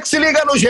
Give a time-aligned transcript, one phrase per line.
[0.00, 0.66] Que se liga no GE,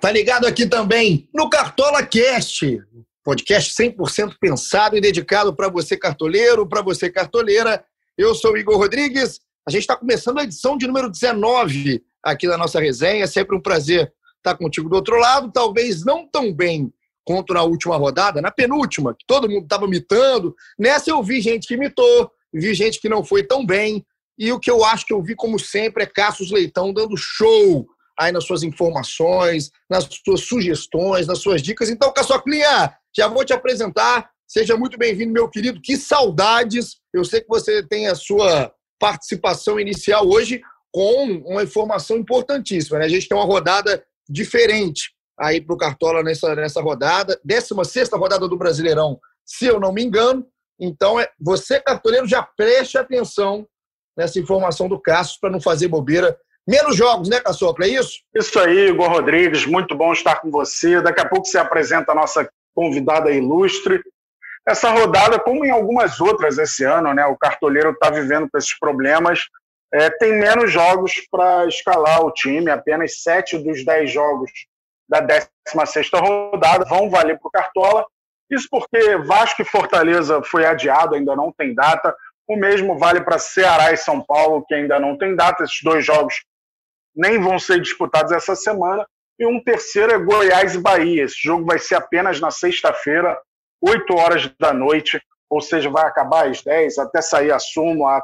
[0.00, 2.78] tá ligado aqui também no Cartola Cast,
[3.24, 7.82] podcast 100% pensado e dedicado para você cartoleiro, para você cartoleira.
[8.18, 9.40] Eu sou Igor Rodrigues.
[9.66, 13.24] A gente está começando a edição de número 19 aqui da nossa resenha.
[13.24, 15.50] É sempre um prazer estar contigo do outro lado.
[15.50, 16.92] Talvez não tão bem
[17.24, 20.54] quanto na última rodada, na penúltima, que todo mundo estava mitando.
[20.78, 24.04] Nessa eu vi gente que imitou, vi gente que não foi tão bem.
[24.38, 27.88] E o que eu acho que eu vi, como sempre, é Cassius Leitão dando show
[28.18, 31.90] aí nas suas informações, nas suas sugestões, nas suas dicas.
[31.90, 34.30] Então, Caçoclinha, já vou te apresentar.
[34.46, 35.80] Seja muito bem-vindo, meu querido.
[35.82, 36.96] Que saudades!
[37.12, 40.62] Eu sei que você tem a sua participação inicial hoje
[40.92, 42.98] com uma informação importantíssima.
[42.98, 43.04] Né?
[43.04, 47.38] A gente tem uma rodada diferente aí para o Cartola nessa, nessa rodada.
[47.44, 50.46] 16 rodada do Brasileirão, se eu não me engano.
[50.80, 53.66] Então, é, você, cartoleiro, já preste atenção
[54.16, 56.36] nessa informação do Cássio para não fazer bobeira
[56.66, 57.86] Menos jogos, né, Caçocla?
[57.86, 58.20] É isso?
[58.34, 59.64] Isso aí, Igor Rodrigues.
[59.64, 61.00] Muito bom estar com você.
[61.00, 64.02] Daqui a pouco você apresenta a nossa convidada ilustre.
[64.66, 68.76] Essa rodada, como em algumas outras esse ano, né, o cartoleiro está vivendo com esses
[68.76, 69.40] problemas.
[69.94, 74.50] É, tem menos jogos para escalar o time, apenas sete dos dez jogos
[75.08, 78.04] da 16 rodada vão valer para o Cartola.
[78.50, 82.12] Isso porque Vasco e Fortaleza foi adiado, ainda não tem data.
[82.48, 85.62] O mesmo vale para Ceará e São Paulo, que ainda não tem data.
[85.62, 86.44] Esses dois jogos
[87.16, 89.06] nem vão ser disputados essa semana.
[89.38, 91.24] E um terceiro é Goiás e Bahia.
[91.24, 93.38] Esse jogo vai ser apenas na sexta-feira,
[93.80, 98.22] 8 horas da noite, ou seja, vai acabar às 10, até sair a súmula.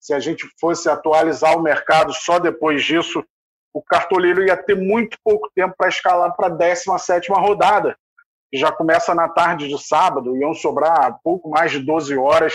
[0.00, 3.24] Se a gente fosse atualizar o mercado só depois disso,
[3.72, 7.96] o cartoleiro ia ter muito pouco tempo para escalar para a 17 rodada,
[8.50, 12.54] que já começa na tarde de sábado, iam sobrar pouco mais de 12 horas,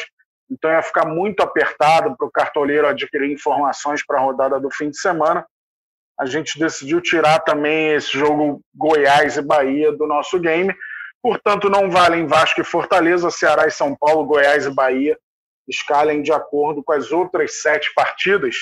[0.49, 4.89] então ia ficar muito apertado para o cartoleiro adquirir informações para a rodada do fim
[4.89, 5.45] de semana
[6.19, 10.73] a gente decidiu tirar também esse jogo Goiás e Bahia do nosso game.
[11.21, 15.17] Portanto, não valem Vasco e Fortaleza, Ceará e São Paulo, Goiás e Bahia
[15.67, 18.55] escalem de acordo com as outras sete partidas.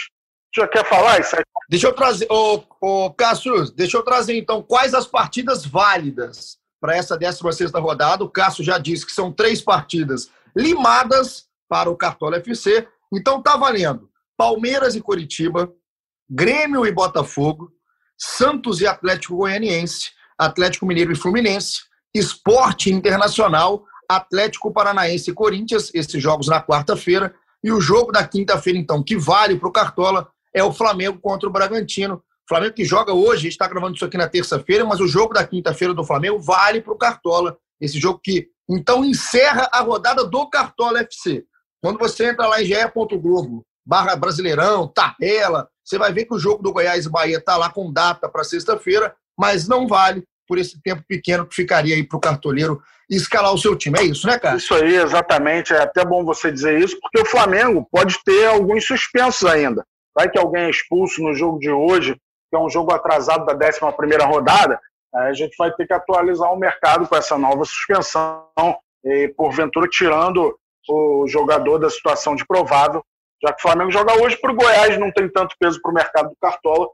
[0.54, 1.36] Já quer falar isso?
[1.70, 6.96] Deixa eu trazer, ô, ô Cássio, deixa eu trazer então quais as partidas válidas para
[6.96, 8.24] essa 16 rodada.
[8.24, 12.88] O Cássio já disse que são três partidas limadas para o Cartola FC.
[13.14, 15.72] Então tá valendo Palmeiras e Coritiba,
[16.30, 17.72] Grêmio e Botafogo,
[18.18, 21.82] Santos e Atlético Goianiense, Atlético Mineiro e Fluminense,
[22.14, 27.34] Esporte Internacional, Atlético Paranaense e Corinthians, esses jogos na quarta-feira,
[27.64, 31.50] e o jogo da quinta-feira, então, que vale para o Cartola, é o Flamengo contra
[31.50, 32.24] o Bragantino.
[32.48, 35.94] Flamengo que joga hoje, está gravando isso aqui na terça-feira, mas o jogo da quinta-feira
[35.94, 37.58] do Flamengo vale para o Cartola.
[37.82, 41.44] Esse jogo que, então, encerra a rodada do Cartola FC.
[41.86, 46.64] Quando você entra lá em ge.globo, barra Brasileirão, tabela, você vai ver que o jogo
[46.64, 50.82] do Goiás e Bahia está lá com data para sexta-feira, mas não vale por esse
[50.82, 54.00] tempo pequeno que ficaria aí para o cartoleiro escalar o seu time.
[54.00, 54.58] É isso, né, cara?
[54.58, 55.74] Isso aí, exatamente.
[55.74, 59.86] É até bom você dizer isso, porque o Flamengo pode ter alguns suspensos ainda.
[60.16, 62.16] Vai que alguém é expulso no jogo de hoje,
[62.50, 63.80] que é um jogo atrasado da 11
[64.26, 64.80] rodada,
[65.14, 68.44] a gente vai ter que atualizar o mercado com essa nova suspensão,
[69.04, 70.58] e porventura tirando
[70.90, 73.04] o jogador da situação de provável
[73.46, 75.94] já que o Flamengo joga hoje para o Goiás, não tem tanto peso para o
[75.94, 76.88] mercado do Cartola.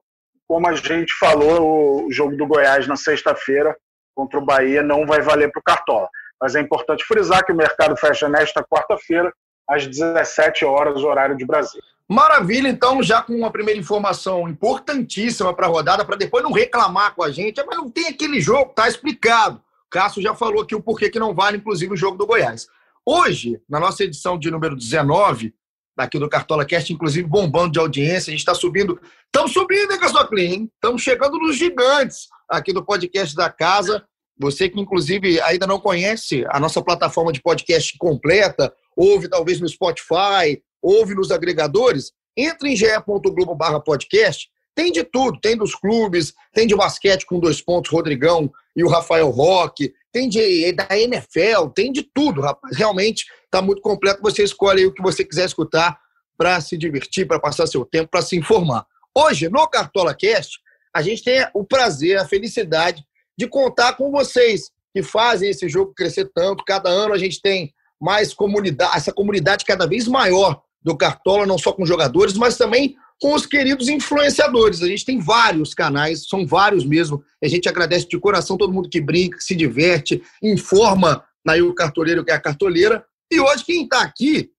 [0.48, 3.76] Como a gente falou, o jogo do Goiás na sexta-feira
[4.14, 6.10] contra o Bahia não vai valer para o Cartola.
[6.42, 9.32] Mas é importante frisar que o mercado fecha nesta quarta-feira,
[9.68, 11.84] às 17 horas, horário de Brasília.
[12.10, 17.16] Maravilha, então, já com uma primeira informação importantíssima para a rodada, para depois não reclamar
[17.16, 17.64] com a gente.
[17.66, 19.62] Mas não tem aquele jogo, tá explicado.
[19.88, 22.68] O Cássio já falou aqui o porquê que não vale, inclusive, o jogo do Goiás.
[23.06, 25.54] Hoje, na nossa edição de número 19,
[25.98, 28.30] aqui do Cartola Cast, inclusive bombando de audiência.
[28.30, 29.00] A gente está subindo.
[29.26, 30.68] Estamos subindo, hein, Clean?
[30.76, 34.06] Estamos chegando nos gigantes aqui do podcast da casa.
[34.38, 39.68] Você que, inclusive, ainda não conhece a nossa plataforma de podcast completa, ouve talvez no
[39.68, 44.48] Spotify, ouve nos agregadores, entre em ge.globo podcast.
[44.74, 48.88] Tem de tudo, tem dos clubes, tem de basquete com dois pontos, Rodrigão e o
[48.88, 52.76] Rafael Roque, tem de, da NFL, tem de tudo, rapaz.
[52.76, 54.22] Realmente está muito completo.
[54.22, 56.00] Você escolhe o que você quiser escutar
[56.38, 58.86] para se divertir, para passar seu tempo, para se informar.
[59.16, 60.60] Hoje, no Cartola Cast,
[60.94, 63.06] a gente tem o prazer, a felicidade
[63.38, 66.64] de contar com vocês que fazem esse jogo crescer tanto.
[66.66, 71.58] Cada ano a gente tem mais comunidade, essa comunidade cada vez maior do Cartola, não
[71.58, 74.82] só com jogadores, mas também com os queridos influenciadores.
[74.82, 77.24] A gente tem vários canais, são vários mesmo.
[77.42, 82.26] A gente agradece de coração todo mundo que brinca, se diverte, informa aí o cartoleiro
[82.26, 83.06] que é a cartoleira.
[83.32, 84.50] E hoje quem está aqui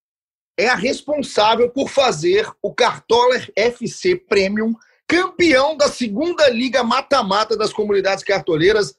[0.56, 4.75] é a responsável por fazer o Cartola FC Premium
[5.09, 8.94] campeão da segunda liga mata-mata das comunidades cartoleiras.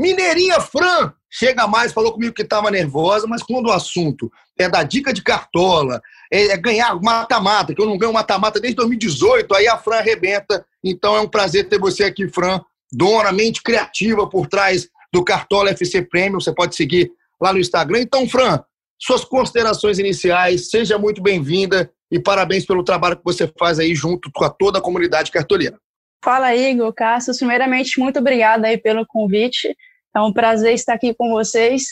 [0.00, 4.82] Mineirinha Fran chega mais, falou comigo que estava nervosa, mas quando o assunto é da
[4.82, 6.00] dica de cartola,
[6.32, 10.64] é, é ganhar mata-mata, que eu não ganho mata-mata desde 2018, aí a Fran arrebenta.
[10.82, 12.60] Então é um prazer ter você aqui, Fran,
[12.90, 16.40] dona, mente criativa por trás do Cartola FC Premium.
[16.40, 18.00] Você pode seguir lá no Instagram.
[18.00, 18.58] Então, Fran,
[18.98, 24.30] suas considerações iniciais, seja muito bem-vinda e parabéns pelo trabalho que você faz aí junto
[24.32, 25.78] com a toda a comunidade cartoleira.
[26.22, 27.34] Fala, Igor, Cássio.
[27.36, 29.74] Primeiramente, muito obrigada aí pelo convite.
[30.14, 31.84] É um prazer estar aqui com vocês.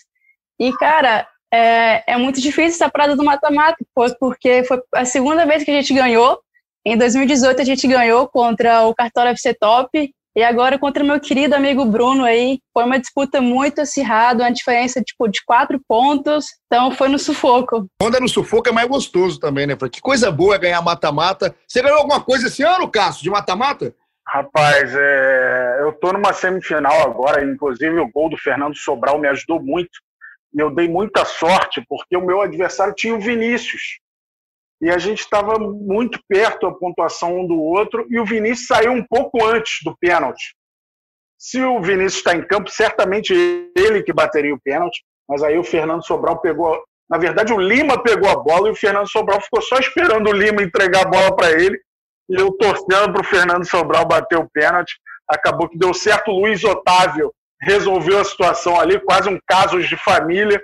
[0.58, 3.76] E, cara, é, é muito difícil essa parada do mata-mata,
[4.18, 6.40] porque foi a segunda vez que a gente ganhou.
[6.84, 9.90] Em 2018 a gente ganhou contra o Cartola FC Top
[10.38, 12.60] e agora contra o meu querido amigo Bruno aí.
[12.72, 16.46] Foi uma disputa muito acirrada, uma diferença tipo, de quatro pontos.
[16.66, 17.86] Então foi no sufoco.
[18.00, 19.76] Quando é no sufoco é mais gostoso também, né?
[19.90, 21.54] Que coisa boa é ganhar mata-mata.
[21.66, 23.94] Você ganhou alguma coisa esse ano, Cássio, de mata-mata?
[24.30, 25.78] Rapaz, é...
[25.80, 29.98] eu tô numa semifinal agora, inclusive o gol do Fernando Sobral me ajudou muito.
[30.54, 34.00] Eu dei muita sorte, porque o meu adversário tinha o Vinícius
[34.80, 38.92] e a gente estava muito perto a pontuação um do outro e o Vinícius saiu
[38.92, 40.54] um pouco antes do pênalti.
[41.36, 43.32] Se o Vinícius está em campo, certamente
[43.76, 46.82] ele que bateria o pênalti, mas aí o Fernando Sobral pegou.
[47.08, 50.32] Na verdade, o Lima pegou a bola e o Fernando Sobral ficou só esperando o
[50.32, 51.80] Lima entregar a bola para ele.
[52.28, 54.98] E eu torcendo para o Fernando Sobral bater o pênalti.
[55.28, 56.30] Acabou que deu certo.
[56.30, 60.60] Luiz Otávio resolveu a situação ali, quase um caso de família.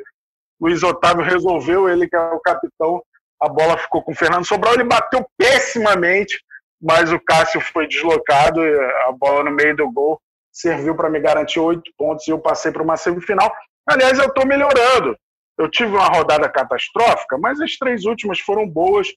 [0.61, 3.03] Luiz Otávio resolveu, ele que é o capitão,
[3.43, 6.41] a bola ficou com o Fernando Sobral, ele bateu pessimamente,
[6.81, 10.21] mas o Cássio foi deslocado, a bola no meio do gol
[10.53, 13.53] serviu para me garantir oito pontos e eu passei para uma semifinal.
[13.89, 15.17] Aliás, eu estou melhorando.
[15.59, 19.09] Eu tive uma rodada catastrófica, mas as três últimas foram boas.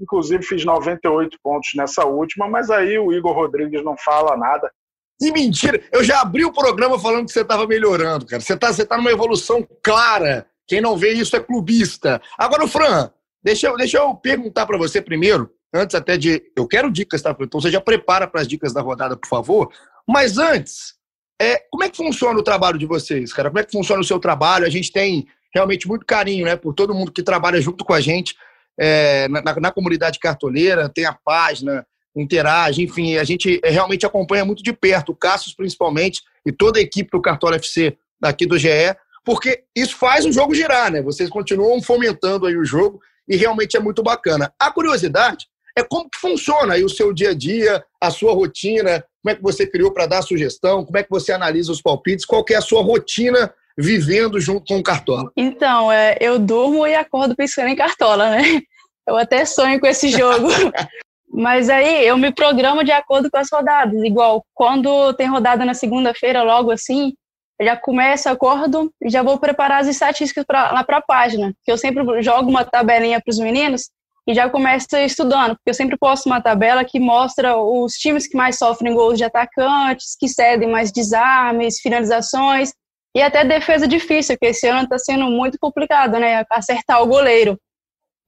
[0.00, 4.70] Inclusive, fiz 98 pontos nessa última, mas aí o Igor Rodrigues não fala nada.
[5.18, 5.82] Que mentira!
[5.90, 8.42] Eu já abri o programa falando que você estava melhorando, cara.
[8.42, 10.46] Você está você tá numa evolução clara.
[10.66, 12.20] Quem não vê isso é clubista.
[12.36, 13.10] Agora, o Fran,
[13.46, 16.42] Deixa eu, deixa eu perguntar para você primeiro, antes até de.
[16.56, 17.30] Eu quero dicas, tá?
[17.40, 19.72] Então você já prepara para as dicas da rodada, por favor.
[20.04, 20.94] Mas antes,
[21.40, 23.48] é, como é que funciona o trabalho de vocês, cara?
[23.48, 24.66] Como é que funciona o seu trabalho?
[24.66, 28.00] A gente tem realmente muito carinho, né, por todo mundo que trabalha junto com a
[28.00, 28.34] gente
[28.78, 34.62] é, na, na, comunidade cartoleira, tem a página, interage, enfim, a gente realmente acompanha muito
[34.62, 38.96] de perto, o Cassius principalmente, e toda a equipe do Cartola FC daqui do GE,
[39.24, 41.02] porque isso faz o jogo girar, né?
[41.02, 44.52] Vocês continuam fomentando aí o jogo e realmente é muito bacana.
[44.58, 45.46] A curiosidade
[45.76, 49.34] é como que funciona aí o seu dia a dia, a sua rotina, como é
[49.34, 52.54] que você criou para dar sugestão, como é que você analisa os palpites, qual que
[52.54, 55.30] é a sua rotina vivendo junto com o Cartola?
[55.36, 58.60] Então, é, eu durmo e acordo pensando em Cartola, né?
[59.06, 60.48] Eu até sonho com esse jogo.
[61.28, 64.02] Mas aí eu me programo de acordo com as rodadas.
[64.02, 67.12] Igual quando tem rodada na segunda-feira, logo assim,
[67.58, 71.52] eu já começo, acordo e já vou preparar as estatísticas pra, lá para a página.
[71.64, 73.90] Que eu sempre jogo uma tabelinha para os meninos
[74.26, 78.36] e já começo estudando, porque eu sempre posto uma tabela que mostra os times que
[78.36, 82.72] mais sofrem gols de atacantes, que cedem mais desarmes, finalizações
[83.16, 86.44] e até defesa difícil, que esse ano está sendo muito complicado, né?
[86.50, 87.58] Acertar o goleiro.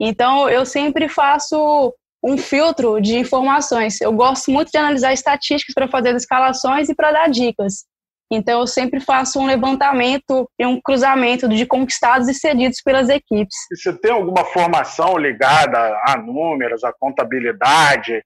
[0.01, 4.01] Então eu sempre faço um filtro de informações.
[4.01, 7.85] Eu gosto muito de analisar estatísticas para fazer escalações e para dar dicas.
[8.31, 13.57] Então, eu sempre faço um levantamento e um cruzamento de conquistados e cedidos pelas equipes.
[13.73, 18.23] E você tem alguma formação ligada a números, a contabilidade?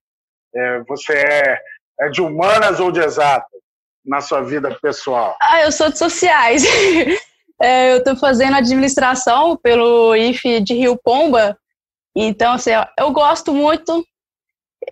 [0.54, 1.59] É, você é,
[2.00, 3.62] é de humanas ou de exatas
[4.05, 5.37] na sua vida pessoal?
[5.41, 6.65] Ah, eu sou de sociais.
[7.61, 11.57] é, eu estou fazendo administração pelo IFE de Rio Pomba.
[12.15, 14.05] Então, assim, eu gosto muito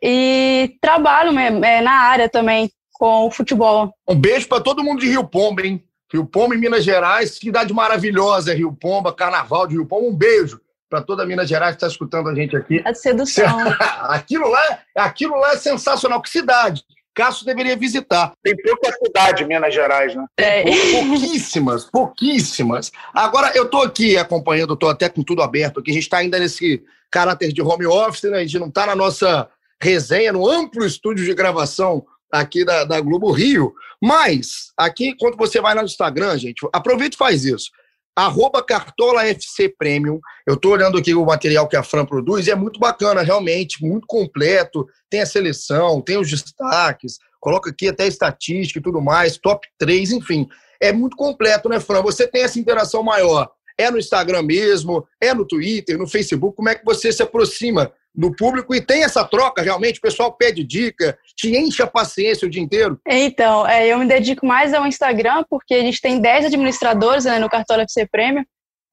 [0.02, 3.92] e trabalho é, na área também com o futebol.
[4.08, 5.82] Um beijo para todo mundo de Rio Pomba, hein?
[6.12, 10.08] Rio Pomba, em Minas Gerais, cidade maravilhosa, Rio Pomba, Carnaval de Rio Pomba.
[10.08, 12.82] Um beijo para toda Minas Gerais que está escutando a gente aqui.
[12.84, 13.58] A sedução.
[14.10, 16.20] aquilo, lá, aquilo lá é sensacional.
[16.20, 16.84] Que cidade!
[17.14, 18.32] Cássio deveria visitar.
[18.42, 20.24] Tem pouca cidade em Minas Gerais, né?
[20.36, 20.62] É.
[20.62, 22.92] Pouquíssimas, pouquíssimas.
[23.12, 25.90] Agora, eu estou aqui acompanhando, estou até com tudo aberto aqui.
[25.90, 28.38] A gente está ainda nesse caráter de home office, né?
[28.38, 29.48] A gente não está na nossa
[29.80, 33.74] resenha, no amplo estúdio de gravação aqui da, da Globo Rio.
[34.00, 37.70] Mas, aqui, quando você vai no Instagram, gente, aproveita e faz isso.
[38.20, 40.20] Arroba Cartola FC Premium.
[40.46, 43.82] Eu estou olhando aqui o material que a Fran produz e é muito bacana, realmente,
[43.82, 44.86] muito completo.
[45.08, 50.12] Tem a seleção, tem os destaques, coloca aqui até estatística e tudo mais, top 3,
[50.12, 50.46] enfim.
[50.78, 52.02] É muito completo, né, Fran?
[52.02, 53.50] Você tem essa interação maior.
[53.78, 56.54] É no Instagram mesmo, é no Twitter, no Facebook.
[56.54, 59.98] Como é que você se aproxima do público e tem essa troca realmente?
[59.98, 63.00] O pessoal pede dica, te enche a paciência o dia inteiro?
[63.08, 67.38] Então, é, eu me dedico mais ao Instagram, porque a gente tem 10 administradores né,
[67.38, 68.44] no Cartola FC Prêmio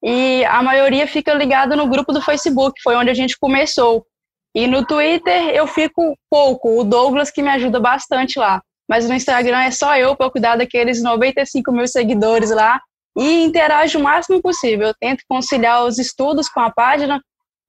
[0.02, 4.06] e a maioria fica ligada no grupo do Facebook, foi onde a gente começou.
[4.54, 8.62] E no Twitter eu fico pouco, o Douglas que me ajuda bastante lá.
[8.88, 12.80] Mas no Instagram é só eu para cuidar daqueles 95 mil seguidores lá
[13.16, 14.88] e interajo o máximo possível.
[14.88, 17.20] Eu tento conciliar os estudos com a página,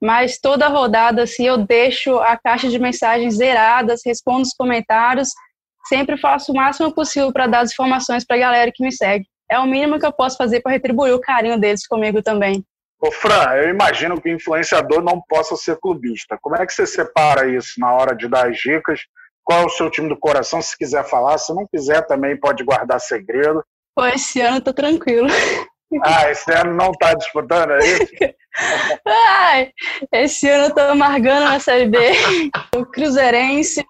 [0.01, 5.29] mas toda rodada assim, eu deixo a caixa de mensagens zeradas, respondo os comentários,
[5.88, 9.25] sempre faço o máximo possível para dar as informações para a galera que me segue.
[9.51, 12.63] É o mínimo que eu posso fazer para retribuir o carinho deles comigo também.
[13.01, 16.38] Ô Fran, eu imagino que o influenciador não possa ser clubista.
[16.41, 19.01] Como é que você separa isso na hora de dar as dicas?
[19.44, 21.38] Qual é o seu time do coração, se quiser falar?
[21.38, 23.63] Se não quiser, também pode guardar segredo.
[23.96, 25.27] Pô, esse ano eu tô tranquilo.
[26.03, 28.08] Ah, esse ano não tá disputando, é isso?
[29.05, 29.72] Ai,
[30.12, 31.98] esse ano eu tô amargando na Série B.
[32.75, 33.84] O Cruzeirense.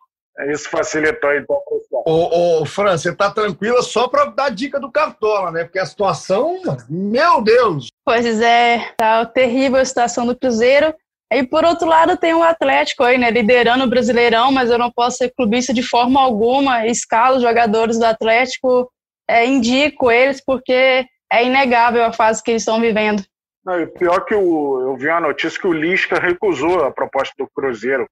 [0.48, 1.62] Isso facilitou então
[2.06, 5.64] Ô, ô Fran, você tá tranquila só para dar dica do Cartola, né?
[5.66, 6.58] Porque a situação,
[6.90, 7.88] meu Deus!
[8.06, 10.94] Pois é, tá terrível a situação do Cruzeiro.
[11.32, 13.30] E por outro lado tem o Atlético aí, né?
[13.30, 16.88] Liderando o Brasileirão, mas eu não posso ser clubista de forma alguma.
[16.88, 18.90] Escalo os jogadores do Atlético,
[19.30, 23.24] é, indico eles porque é inegável a fase que eles estão vivendo.
[23.66, 27.50] Não, pior que o, eu vi uma notícia que o Lisca recusou a proposta do
[27.54, 28.08] Cruzeiro.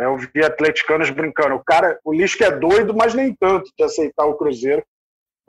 [0.00, 1.54] É, eu vi atleticanos brincando.
[1.54, 4.82] O cara, o Lisca é doido, mas nem tanto de aceitar o Cruzeiro.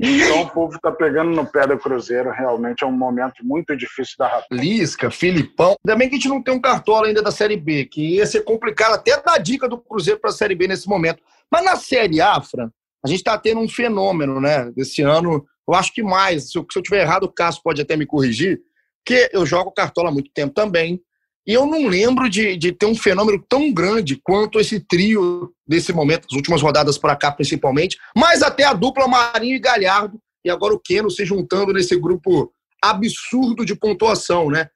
[0.02, 2.32] Então o povo está pegando no pé do Cruzeiro.
[2.32, 4.62] Realmente é um momento muito difícil da Raposa.
[4.62, 5.76] Lisca, Filipão.
[5.86, 8.26] Ainda bem que a gente não tem um cartola ainda da Série B, que ia
[8.26, 11.22] ser complicado até dar dica do Cruzeiro para a Série B nesse momento.
[11.52, 12.70] Mas na Série A, Fran,
[13.04, 14.72] a gente está tendo um fenômeno, né?
[14.72, 16.52] Desse ano, eu acho que mais.
[16.52, 18.60] Se eu, se eu tiver errado, o Cássio pode até me corrigir,
[19.06, 21.02] que eu jogo cartola há muito tempo também.
[21.48, 25.94] E eu não lembro de, de ter um fenômeno tão grande quanto esse trio desse
[25.94, 30.50] momento, as últimas rodadas para cá principalmente, mas até a dupla Marinho e Galhardo, e
[30.50, 34.70] agora o Keno se juntando nesse grupo absurdo de pontuação, né?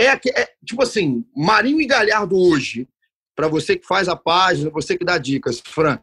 [0.00, 2.88] É, é tipo assim, Marinho e Galhardo hoje,
[3.34, 5.98] para você que faz a página, você que dá dicas, Fran,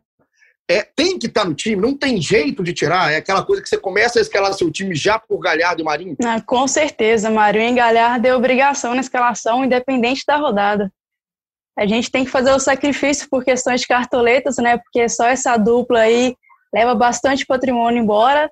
[0.69, 3.11] é, tem que estar tá no time, não tem jeito de tirar.
[3.11, 6.15] É aquela coisa que você começa a escalar seu time já por Galhardo e Marinho?
[6.23, 10.91] Ah, com certeza, Marinho e Galhardo é obrigação na escalação, independente da rodada.
[11.77, 14.77] A gente tem que fazer o sacrifício por questões de cartoletas, né?
[14.77, 16.35] Porque só essa dupla aí
[16.73, 18.51] leva bastante patrimônio embora,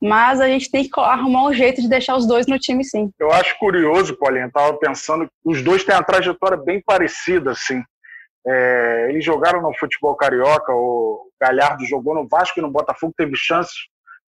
[0.00, 3.10] mas a gente tem que arrumar um jeito de deixar os dois no time, sim.
[3.18, 7.82] Eu acho curioso, Paulinho, estava pensando que os dois têm uma trajetória bem parecida, assim.
[8.46, 13.34] É, eles jogaram no futebol carioca, o Galhardo jogou no Vasco e no Botafogo, teve
[13.34, 13.74] chances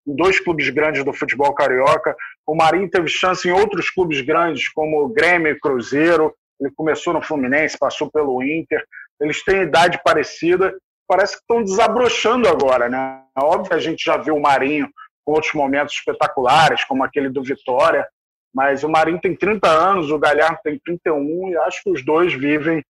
[0.07, 2.17] em dois clubes grandes do futebol carioca.
[2.47, 6.35] O Marinho teve chance em outros clubes grandes, como o Grêmio e Cruzeiro.
[6.61, 8.85] Ele começou no Fluminense, passou pelo Inter.
[9.21, 10.75] Eles têm idade parecida,
[11.07, 13.23] parece que estão desabrochando agora, né?
[13.41, 14.89] Óbvio que a gente já viu o Marinho
[15.25, 18.07] com outros momentos espetaculares, como aquele do Vitória,
[18.55, 22.33] mas o Marinho tem 30 anos, o Galhardo tem 31 e acho que os dois
[22.33, 22.83] vivem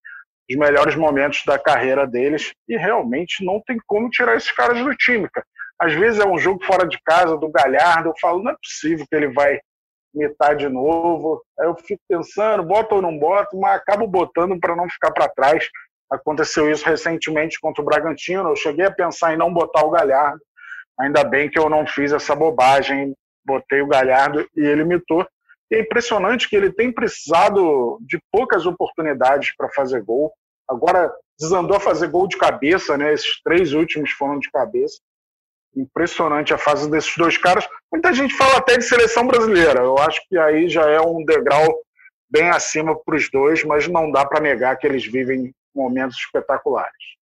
[0.50, 4.94] os melhores momentos da carreira deles e realmente não tem como tirar esses caras do
[4.94, 5.46] time, cara.
[5.80, 9.06] Às vezes é um jogo fora de casa do Galhardo, eu falo, não é possível
[9.08, 9.60] que ele vai
[10.14, 11.40] imitar de novo.
[11.58, 15.28] Aí eu fico pensando, boto ou não boto, mas acabo botando para não ficar para
[15.28, 15.68] trás.
[16.10, 20.40] Aconteceu isso recentemente contra o Bragantino, eu cheguei a pensar em não botar o Galhardo.
[20.98, 23.14] Ainda bem que eu não fiz essa bobagem,
[23.44, 25.26] botei o Galhardo e ele imitou.
[25.70, 30.32] E é impressionante que ele tem precisado de poucas oportunidades para fazer gol.
[30.68, 33.12] Agora desandou a fazer gol de cabeça, né?
[33.12, 34.98] Esses três últimos foram de cabeça.
[35.76, 37.68] Impressionante a fase desses dois caras.
[37.92, 39.80] Muita gente fala até de seleção brasileira.
[39.80, 41.66] Eu acho que aí já é um degrau
[42.30, 47.18] bem acima para os dois, mas não dá para negar que eles vivem momentos espetaculares.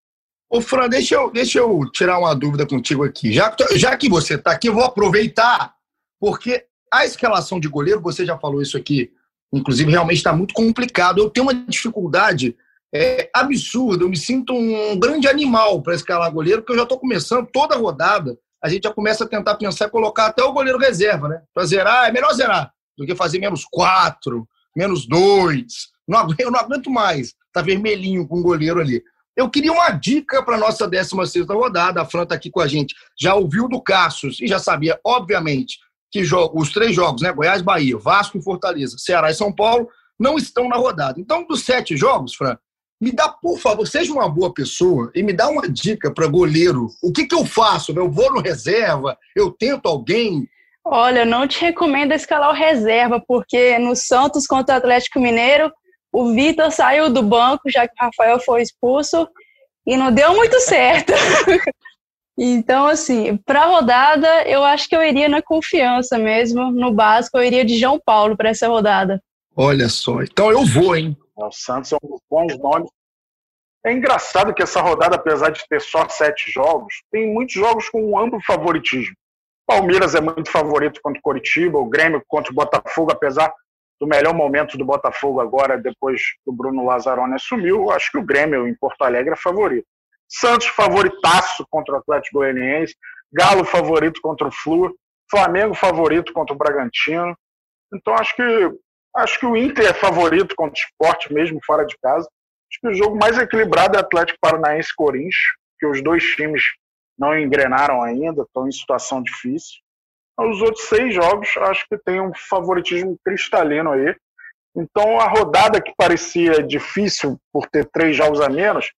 [0.48, 3.32] Ô, Fran, deixa eu, deixa eu tirar uma dúvida contigo aqui.
[3.32, 5.74] Já, já que você está aqui, eu vou aproveitar,
[6.20, 9.10] porque a escalação de goleiro, você já falou isso aqui,
[9.52, 11.18] inclusive, realmente está muito complicado.
[11.18, 12.56] Eu tenho uma dificuldade
[12.94, 14.04] é, absurda.
[14.04, 17.76] Eu me sinto um grande animal para escalar goleiro, porque eu já estou começando toda
[17.76, 18.38] rodada.
[18.62, 21.42] A gente já começa a tentar pensar colocar até o goleiro reserva, né?
[21.52, 25.88] Para zerar, é melhor zerar do que fazer menos quatro, menos dois.
[26.08, 27.34] Não aguento, eu não aguento mais.
[27.52, 29.02] Tá vermelhinho com o goleiro ali.
[29.36, 32.00] Eu queria uma dica para a nossa 16 rodada.
[32.00, 32.94] A Fran está aqui com a gente.
[33.18, 35.78] Já ouviu do Cassius e já sabia, obviamente,
[36.10, 36.22] que
[36.54, 37.32] os três jogos, né?
[37.32, 41.20] Goiás, Bahia, Vasco e Fortaleza, Ceará e São Paulo, não estão na rodada.
[41.20, 42.56] Então, dos sete jogos, Fran,
[43.00, 46.88] me dá, por favor, seja uma boa pessoa e me dá uma dica para goleiro.
[47.02, 47.92] O que, que eu faço?
[47.92, 49.16] Eu vou no reserva?
[49.34, 50.48] Eu tento alguém?
[50.84, 55.70] Olha, não te recomendo escalar o reserva, porque no Santos contra o Atlético Mineiro,
[56.12, 59.28] o Vitor saiu do banco, já que o Rafael foi expulso,
[59.86, 61.12] e não deu muito certo.
[62.38, 67.38] então, assim, para a rodada, eu acho que eu iria na confiança mesmo, no básico,
[67.38, 69.22] eu iria de João Paulo para essa rodada.
[69.56, 71.16] Olha só, então eu vou, hein?
[71.34, 72.90] O Santos é um dos bons nomes.
[73.86, 78.02] É engraçado que essa rodada, apesar de ter só sete jogos, tem muitos jogos com
[78.02, 79.14] um amplo favoritismo.
[79.66, 83.52] Palmeiras é muito favorito contra o Coritiba, o Grêmio contra o Botafogo, apesar
[84.00, 88.24] do melhor momento do Botafogo agora, depois que o Bruno Lazzaroni assumiu, acho que o
[88.24, 89.86] Grêmio em Porto Alegre é favorito.
[90.28, 92.94] Santos favoritaço contra o Atlético Goianiense,
[93.32, 94.96] Galo favorito contra o Flu,
[95.30, 97.36] Flamengo favorito contra o Bragantino.
[97.92, 98.42] Então acho que
[99.16, 102.28] acho que o Inter é favorito contra o Sport mesmo fora de casa.
[102.70, 105.34] Acho que o jogo mais equilibrado é Atlético Paranaense Corinthians,
[105.78, 106.62] que os dois times
[107.18, 109.80] não engrenaram ainda, estão em situação difícil.
[110.38, 114.14] Os outros seis jogos, acho que tem um favoritismo cristalino aí.
[114.76, 118.92] Então, a rodada que parecia difícil por ter três jogos a menos,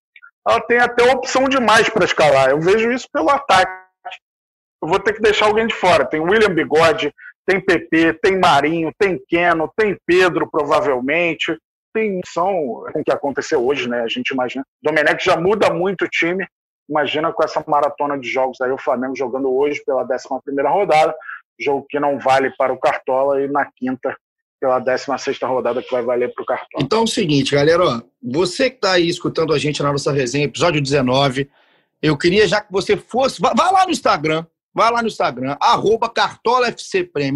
[0.47, 2.49] ela tem até opção demais para escalar.
[2.49, 3.71] Eu vejo isso pelo ataque.
[4.81, 6.05] Eu vou ter que deixar alguém de fora.
[6.05, 7.13] Tem William Bigode,
[7.45, 11.57] tem PP, tem Marinho, tem Keno, tem Pedro, provavelmente.
[11.93, 14.01] Tem são com o que aconteceu hoje, né?
[14.01, 14.63] A gente imagina.
[14.81, 16.47] Domenech já muda muito o time.
[16.89, 20.17] Imagina com essa maratona de jogos aí, o Flamengo jogando hoje pela 11
[20.67, 21.15] rodada,
[21.59, 24.17] jogo que não vale para o Cartola, e na quinta,
[24.59, 26.83] pela 16 rodada, que vai valer para o Cartola.
[26.83, 30.11] Então é o seguinte, galera, ó, você que está aí escutando a gente na nossa
[30.11, 31.49] resenha, episódio 19,
[32.01, 33.39] eu queria já que você fosse.
[33.39, 36.11] Vai, vai lá no Instagram, vai lá no Instagram, arroba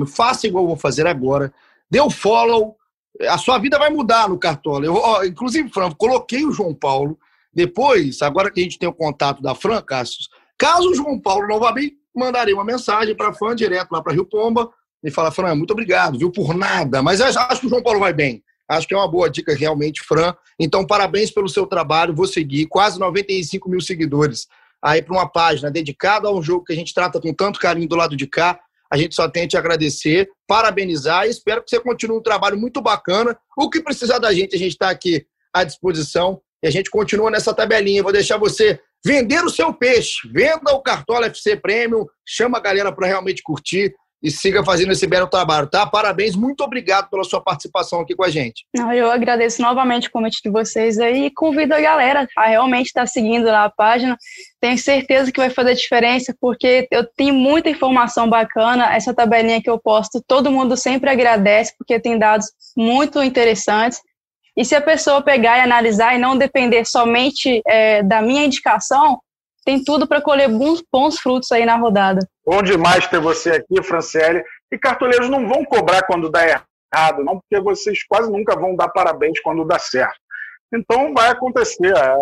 [0.08, 1.54] faça igual eu vou fazer agora,
[1.90, 2.76] dê o um follow,
[3.22, 4.86] a sua vida vai mudar no Cartola.
[4.86, 7.18] Eu, ó, inclusive, Franco, coloquei o João Paulo
[7.54, 10.28] depois, agora que a gente tem o contato da Fran, Cassius,
[10.58, 14.02] caso o João Paulo não vá bem, mandarei uma mensagem para a Fran direto lá
[14.02, 14.70] para Rio Pomba
[15.04, 17.02] e falar, Fran, muito obrigado, viu, por nada.
[17.02, 18.44] Mas acho que o João Paulo vai bem.
[18.68, 20.34] Acho que é uma boa dica realmente, Fran.
[20.60, 22.16] Então, parabéns pelo seu trabalho.
[22.16, 24.48] Vou seguir quase 95 mil seguidores
[24.82, 27.88] aí para uma página dedicada a um jogo que a gente trata com tanto carinho
[27.88, 28.60] do lado de cá.
[28.92, 32.58] A gente só tem a te agradecer, parabenizar e espero que você continue um trabalho
[32.58, 33.38] muito bacana.
[33.58, 36.42] O que precisar da gente, a gente está aqui à disposição.
[36.62, 38.04] E a gente continua nessa tabelinha.
[38.04, 40.28] Vou deixar você vender o seu peixe.
[40.32, 45.06] Venda o Cartola FC Premium, chama a galera para realmente curtir e siga fazendo esse
[45.06, 45.86] belo trabalho, tá?
[45.86, 48.66] Parabéns, muito obrigado pela sua participação aqui com a gente.
[48.74, 52.88] Não, eu agradeço novamente o convite de vocês aí e convido a galera a realmente
[52.88, 54.18] estar tá seguindo lá a página.
[54.62, 58.96] Tenho certeza que vai fazer diferença, porque eu tenho muita informação bacana.
[58.96, 64.00] Essa tabelinha que eu posto, todo mundo sempre agradece, porque tem dados muito interessantes.
[64.56, 69.20] E se a pessoa pegar e analisar e não depender somente é, da minha indicação,
[69.66, 72.20] tem tudo para colher bons, bons frutos aí na rodada.
[72.46, 74.44] Bom demais ter você aqui, Franciele.
[74.72, 78.90] E cartoleiros não vão cobrar quando dá errado, não, porque vocês quase nunca vão dar
[78.90, 80.20] parabéns quando dá certo.
[80.74, 81.96] Então vai acontecer.
[81.96, 82.16] É.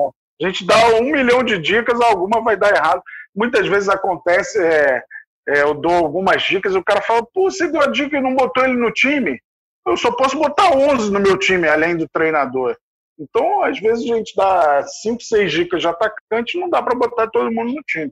[0.44, 3.02] A gente dá um milhão de dicas, alguma vai dar errado.
[3.36, 5.04] Muitas vezes acontece, é,
[5.48, 8.22] é, eu dou algumas dicas e o cara fala, pô, você deu a dica e
[8.22, 9.40] não botou ele no time?
[9.86, 12.78] eu só posso botar 11 no meu time, além do treinador.
[13.22, 17.28] Então, às vezes, a gente dá 5, 6 dicas de atacante não dá para botar
[17.28, 18.12] todo mundo no time.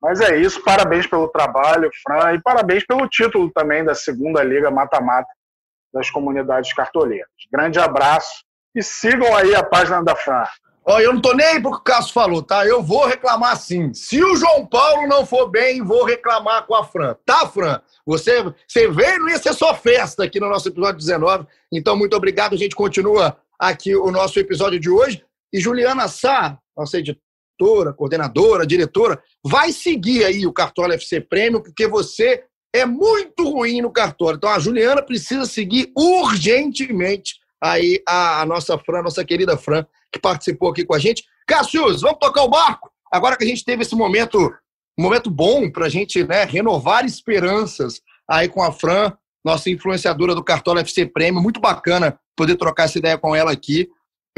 [0.00, 4.70] Mas é isso, parabéns pelo trabalho, Fran, e parabéns pelo título também da segunda Liga
[4.70, 5.28] Mata-Mata
[5.92, 7.28] das comunidades cartoleiras.
[7.52, 8.42] Grande abraço
[8.74, 10.44] e sigam aí a página da Fran.
[10.84, 12.66] Ó, eu não tô nem aí porque o Cássio falou, tá?
[12.66, 13.92] Eu vou reclamar sim.
[13.92, 17.14] Se o João Paulo não for bem, vou reclamar com a Fran.
[17.26, 17.78] Tá, Fran?
[18.06, 21.46] Você, você veio, não ia ser só festa aqui no nosso episódio 19.
[21.70, 22.54] Então, muito obrigado.
[22.54, 25.24] A gente continua aqui o nosso episódio de hoje.
[25.52, 31.86] E Juliana Sá, nossa editora, coordenadora, diretora, vai seguir aí o Cartola FC Prêmio, porque
[31.86, 32.44] você
[32.74, 34.36] é muito ruim no Cartola.
[34.36, 40.20] Então, a Juliana precisa seguir urgentemente aí a, a nossa Fran, nossa querida Fran, que
[40.20, 41.24] participou aqui com a gente.
[41.46, 42.90] Cassius, vamos tocar o barco?
[43.10, 44.38] Agora que a gente teve esse momento,
[44.98, 49.12] um momento bom para a gente né, renovar esperanças aí com a Fran,
[49.44, 51.42] nossa influenciadora do Cartola FC Prêmio.
[51.42, 53.88] Muito bacana poder trocar essa ideia com ela aqui.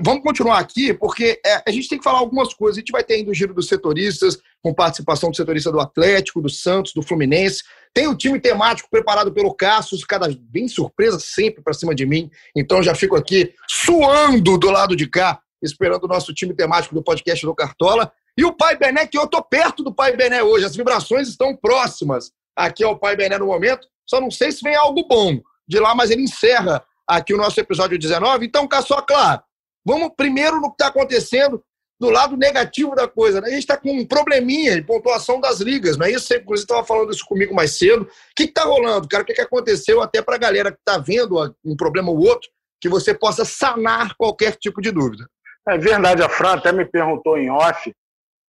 [0.03, 2.79] Vamos continuar aqui, porque é, a gente tem que falar algumas coisas.
[2.79, 6.41] A gente vai ter ainda o giro dos setoristas, com participação do setorista do Atlético,
[6.41, 7.63] do Santos, do Fluminense.
[7.93, 12.31] Tem o time temático preparado pelo Cassius, cada bem surpresa sempre para cima de mim.
[12.57, 17.03] Então já fico aqui suando do lado de cá esperando o nosso time temático do
[17.03, 18.11] podcast do Cartola.
[18.37, 20.65] E o Pai Bené, que eu estou perto do Pai Bené hoje.
[20.65, 23.87] As vibrações estão próximas aqui ao Pai Bené no momento.
[24.11, 27.61] Só não sei se vem algo bom de lá, mas ele encerra aqui o nosso
[27.61, 28.45] episódio 19.
[28.45, 29.41] Então, só claro,
[29.85, 31.63] vamos primeiro no que está acontecendo
[32.01, 33.41] do lado negativo da coisa.
[33.41, 33.49] Né?
[33.49, 36.27] A gente está com um probleminha de pontuação das ligas, não é isso?
[36.27, 38.03] Você, inclusive, estava falando isso comigo mais cedo.
[38.03, 39.23] O que está rolando, cara?
[39.23, 42.49] O que, que aconteceu até para a galera que está vendo um problema ou outro?
[42.81, 45.29] que você possa sanar qualquer tipo de dúvida.
[45.69, 47.93] É verdade, a Fran até me perguntou em off,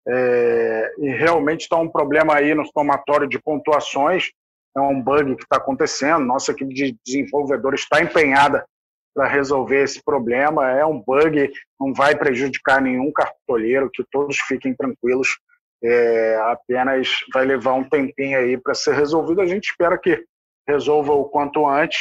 [0.08, 4.32] é, e realmente está um problema aí no somatório de pontuações,
[4.75, 8.65] é um bug que está acontecendo, nossa equipe de desenvolvedores está empenhada
[9.13, 14.73] para resolver esse problema, é um bug, não vai prejudicar nenhum cartoleiro, que todos fiquem
[14.73, 15.38] tranquilos,
[15.84, 20.23] é, apenas vai levar um tempinho aí para ser resolvido, a gente espera que
[20.67, 21.99] resolva o quanto antes,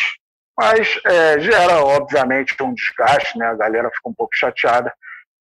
[0.56, 3.46] mas é, gera, obviamente, um desgaste, né?
[3.46, 4.92] a galera fica um pouco chateada,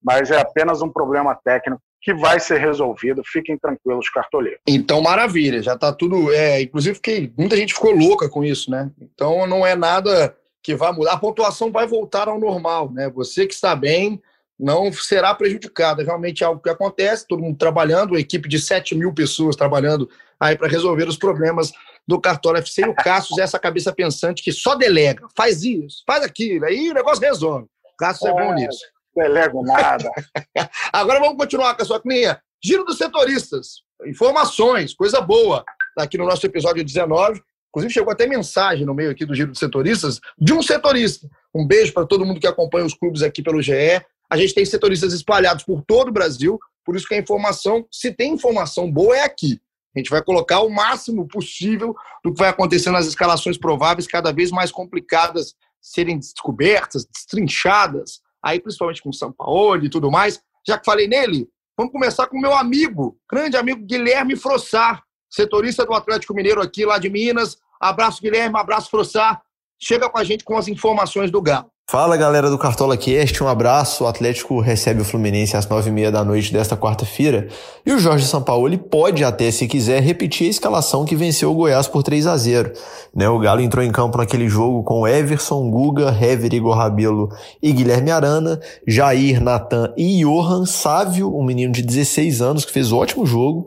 [0.02, 3.22] mas é apenas um problema técnico que vai ser resolvido.
[3.24, 4.60] Fiquem tranquilos, cartoleiros.
[4.66, 6.32] Então, maravilha, já está tudo.
[6.32, 8.90] É, inclusive, fiquei, muita gente ficou louca com isso, né?
[9.00, 11.12] Então, não é nada que vai mudar.
[11.12, 13.10] A pontuação vai voltar ao normal, né?
[13.10, 14.20] Você que está bem
[14.58, 16.02] não será prejudicado.
[16.02, 20.10] É realmente algo que acontece, todo mundo trabalhando, uma equipe de 7 mil pessoas trabalhando
[20.40, 21.70] aí para resolver os problemas
[22.06, 22.82] do Cartola FC.
[22.82, 26.90] E o Cassius é essa cabeça pensante que só delega, faz isso, faz aquilo, aí
[26.90, 27.66] o negócio resolve.
[27.98, 28.80] Cassius é, é bom nisso.
[29.18, 30.10] Delego nada.
[30.92, 32.40] Agora vamos continuar com a sua clinha.
[32.62, 33.82] Giro dos setoristas.
[34.06, 35.64] Informações, coisa boa.
[35.96, 37.42] Tá aqui no nosso episódio 19.
[37.70, 41.28] Inclusive, chegou até mensagem no meio aqui do Giro dos Setoristas de um setorista.
[41.54, 44.00] Um beijo para todo mundo que acompanha os clubes aqui pelo GE.
[44.30, 48.12] A gente tem setoristas espalhados por todo o Brasil, por isso que a informação, se
[48.12, 49.60] tem informação boa, é aqui.
[49.94, 54.32] A gente vai colocar o máximo possível do que vai acontecer nas escalações prováveis, cada
[54.32, 60.40] vez mais complicadas serem descobertas, destrinchadas, aí principalmente com o São Paulo e tudo mais.
[60.66, 65.94] Já que falei nele, vamos começar com meu amigo, grande amigo Guilherme Frossar, setorista do
[65.94, 67.56] Atlético Mineiro aqui lá de Minas.
[67.80, 69.42] Abraço, Guilherme, abraço, Frossar.
[69.80, 71.70] Chega com a gente com as informações do Galo.
[71.90, 74.04] Fala galera do Cartola Cast, um abraço.
[74.04, 77.48] O Atlético recebe o Fluminense às nove e meia da noite desta quarta-feira
[77.86, 81.88] e o Jorge Sampaoli pode até, se quiser, repetir a escalação que venceu o Goiás
[81.88, 82.74] por 3 a 0
[83.14, 83.26] né?
[83.26, 87.30] O Galo entrou em campo naquele jogo com Everson, Guga, Hever, Igor Rabelo
[87.62, 92.92] e Guilherme Arana, Jair, Natan e Johan Sávio, um menino de 16 anos que fez
[92.92, 93.66] um ótimo jogo,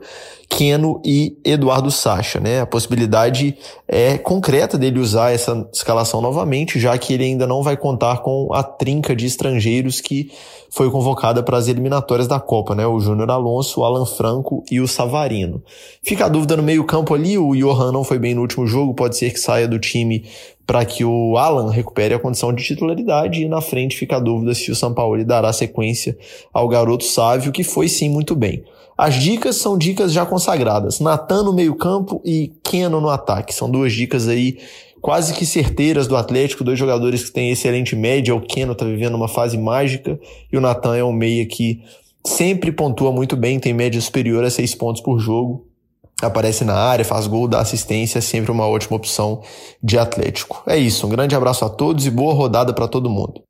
[0.52, 2.60] Keno e Eduardo Sacha, né?
[2.60, 3.58] A possibilidade
[3.88, 8.54] é concreta dele usar essa escalação novamente, já que ele ainda não vai contar com
[8.54, 10.32] a trinca de estrangeiros que
[10.70, 12.88] foi convocada para as eliminatórias da Copa, né?
[12.88, 15.62] O Júnior Alonso, o Alan Franco e o Savarino.
[16.02, 19.18] Fica a dúvida no meio-campo ali, o Johan não foi bem no último jogo, pode
[19.18, 20.26] ser que saia do time
[20.66, 24.54] para que o Alan recupere a condição de titularidade e na frente fica a dúvida
[24.54, 26.18] se o Sampaoli dará sequência
[26.54, 28.64] ao garoto Sávio, que foi sim muito bem.
[28.98, 31.00] As dicas são dicas já consagradas.
[31.00, 33.54] Natan no meio-campo e Keno no ataque.
[33.54, 34.60] São duas dicas aí
[35.02, 38.36] quase que certeiras do Atlético, dois jogadores que têm excelente média.
[38.36, 40.20] O Keno está vivendo uma fase mágica
[40.52, 41.84] e o Natan é um meia que
[42.26, 45.68] sempre pontua muito bem, tem média superior a seis pontos por jogo.
[46.22, 49.42] Aparece na área, faz gol, dá assistência, é sempre uma ótima opção
[49.82, 50.64] de Atlético.
[50.68, 53.44] É isso, um grande abraço a todos e boa rodada para todo mundo.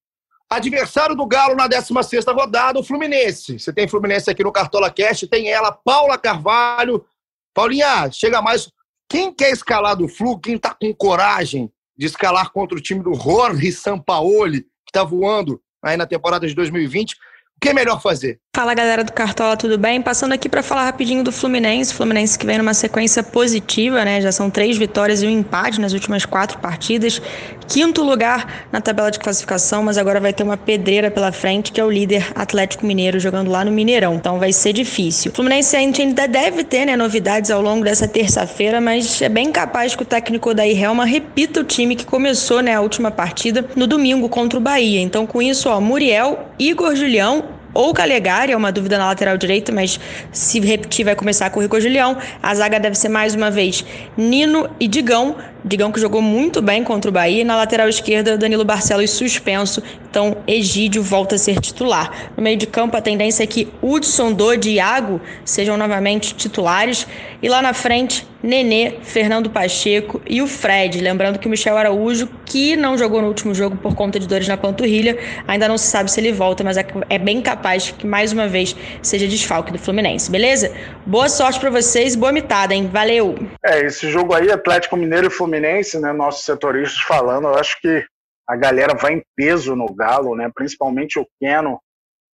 [0.49, 3.59] Adversário do Galo na 16 rodada, o Fluminense.
[3.59, 7.05] Você tem Fluminense aqui no Cartola Cast, tem ela, Paula Carvalho.
[7.53, 8.69] Paulinha, chega mais.
[9.11, 13.13] Quem quer escalar do Flu, quem está com coragem de escalar contra o time do
[13.13, 17.17] Jorge Sampaoli, que está voando aí na temporada de 2020,
[17.59, 18.39] que é melhor fazer?
[18.53, 20.01] Fala galera do Cartola, tudo bem?
[20.01, 21.93] Passando aqui para falar rapidinho do Fluminense.
[21.93, 24.19] Fluminense que vem numa sequência positiva, né?
[24.19, 27.21] Já são três vitórias e um empate nas últimas quatro partidas.
[27.69, 31.79] Quinto lugar na tabela de classificação, mas agora vai ter uma pedreira pela frente, que
[31.79, 34.15] é o líder Atlético Mineiro, jogando lá no Mineirão.
[34.15, 35.31] Então vai ser difícil.
[35.31, 39.95] O Fluminense ainda deve ter né, novidades ao longo dessa terça-feira, mas é bem capaz
[39.95, 43.87] que o técnico da Helma repita o time que começou né, a última partida no
[43.87, 44.99] domingo contra o Bahia.
[44.99, 49.71] Então, com isso, ó, Muriel, Igor Julião ou Calegari, é uma dúvida na lateral direita,
[49.71, 49.99] mas
[50.31, 52.17] se repetir vai começar com o Rico Julião.
[52.41, 53.85] A zaga deve ser mais uma vez
[54.17, 55.35] Nino e Digão.
[55.63, 57.45] Digão que jogou muito bem contra o Bahia.
[57.45, 59.81] Na lateral esquerda, Danilo Barcelos suspenso.
[60.09, 62.31] Então, Egídio volta a ser titular.
[62.35, 67.07] No meio de campo, a tendência é que Hudson, Dodi e Iago sejam novamente titulares.
[67.41, 70.99] E lá na frente, Nenê, Fernando Pacheco e o Fred.
[70.99, 74.47] Lembrando que o Michel Araújo, que não jogou no último jogo por conta de dores
[74.47, 78.07] na panturrilha, ainda não se sabe se ele volta, mas é, é bem capaz que
[78.07, 80.71] mais uma vez seja desfalque do Fluminense, beleza?
[81.05, 82.89] Boa sorte para vocês, boa mitada, hein?
[82.91, 83.35] Valeu!
[83.63, 85.50] É, esse jogo aí, Atlético Mineiro e Fluminense,
[85.99, 86.11] né?
[86.11, 88.05] Nossos setoristas falando, eu acho que
[88.47, 90.51] a galera vai em peso no Galo, né?
[90.53, 91.81] Principalmente o Keno,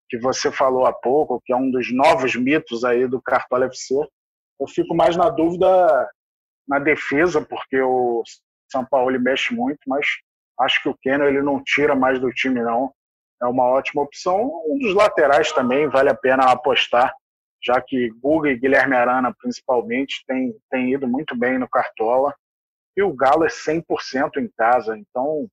[0.09, 3.95] que você falou há pouco, que é um dos novos mitos aí do Cartola FC
[4.59, 5.67] eu fico mais na dúvida
[6.67, 8.23] na defesa, porque o
[8.71, 10.05] São Paulo mexe muito, mas
[10.59, 12.91] acho que o Keno ele não tira mais do time, não.
[13.41, 14.63] É uma ótima opção.
[14.67, 17.13] Um dos laterais também vale a pena apostar,
[17.63, 22.35] já que Guga e Guilherme Arana, principalmente, tem, tem ido muito bem no Cartola.
[22.97, 23.83] E o Galo é 100%
[24.37, 25.47] em casa, então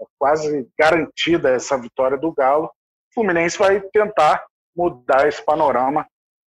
[0.00, 2.66] é quase garantida essa vitória do Galo.
[2.66, 6.06] O Fluminense vai tentar mudar esse panorama,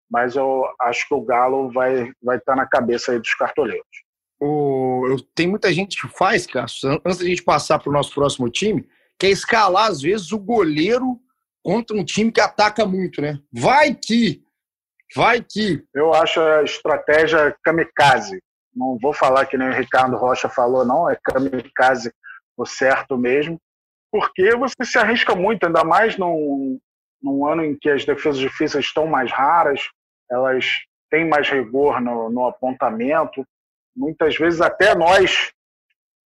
[0.10, 3.86] mas eu acho que o Galo vai, vai estar na cabeça aí dos cartoleiros.
[4.40, 8.14] O, eu, tem muita gente que faz, Cássio, antes da gente passar para o nosso
[8.14, 8.88] próximo time,
[9.20, 11.20] que é escalar, às vezes, o goleiro
[11.62, 13.38] contra um time que ataca muito, né?
[13.52, 14.44] Vai que!
[15.14, 15.84] Vai que!
[15.94, 18.42] Eu acho a estratégia kamikaze.
[18.74, 22.14] Não vou falar que nem o Ricardo Rocha falou, não, é kamikaze
[22.58, 23.60] o certo mesmo,
[24.12, 26.80] porque você se arrisca muito, ainda mais num,
[27.22, 29.90] num ano em que as defesas difíceis estão mais raras,
[30.30, 30.66] elas
[31.10, 33.46] têm mais rigor no, no apontamento.
[33.96, 35.52] Muitas vezes até nós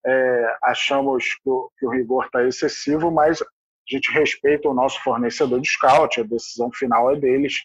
[0.05, 3.45] é, achamos que o, que o rigor está excessivo, mas a
[3.87, 7.63] gente respeita o nosso fornecedor de scout, a decisão final é deles.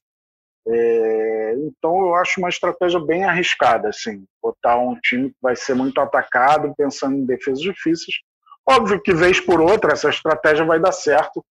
[0.68, 5.74] É, então eu acho uma estratégia bem arriscada, assim, botar um time que vai ser
[5.74, 8.16] muito atacado, pensando em defesas difíceis.
[8.68, 11.44] Óbvio que vez por outra essa estratégia vai dar certo,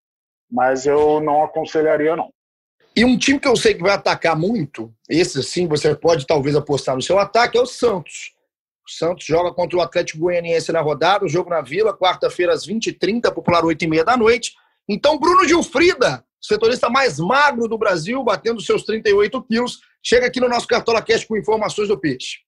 [0.50, 2.30] mas eu não aconselharia não.
[2.96, 6.56] E um time que eu sei que vai atacar muito, esse sim você pode talvez
[6.56, 8.32] apostar no seu ataque, é o Santos.
[8.86, 12.66] O Santos joga contra o Atlético Goianiense na rodada, o jogo na Vila, quarta-feira às
[12.66, 14.52] 20h30, popular 8h30 da noite.
[14.88, 20.48] Então, Bruno Gilfrida, setorista mais magro do Brasil, batendo seus 38 quilos, chega aqui no
[20.48, 22.38] nosso Cartola Cash com informações do peixe.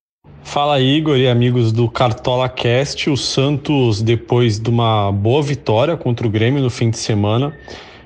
[0.42, 3.10] Fala Igor e amigos do Cartola Cast.
[3.10, 7.56] O Santos, depois de uma boa vitória contra o Grêmio no fim de semana,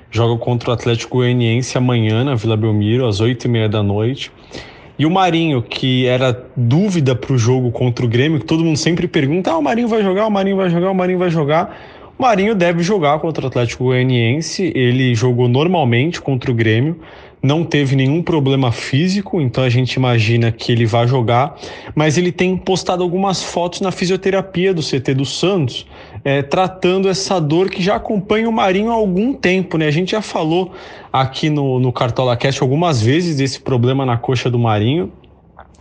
[0.09, 4.31] joga contra o Atlético Goianiense amanhã na Vila Belmiro, às 8h30 da noite.
[4.99, 8.77] E o Marinho, que era dúvida para o jogo contra o Grêmio, que todo mundo
[8.77, 11.77] sempre pergunta: ah, o Marinho vai jogar, o Marinho vai jogar, o Marinho vai jogar.
[12.17, 14.71] Marinho deve jogar contra o Atlético Goianiense.
[14.75, 16.99] Ele jogou normalmente contra o Grêmio,
[17.43, 21.55] não teve nenhum problema físico, então a gente imagina que ele vai jogar.
[21.93, 25.85] Mas ele tem postado algumas fotos na fisioterapia do CT do Santos,
[26.23, 29.85] é, tratando essa dor que já acompanha o Marinho há algum tempo, né?
[29.85, 30.71] A gente já falou
[31.13, 35.11] aqui no, no Cartola Cast algumas vezes desse problema na coxa do Marinho.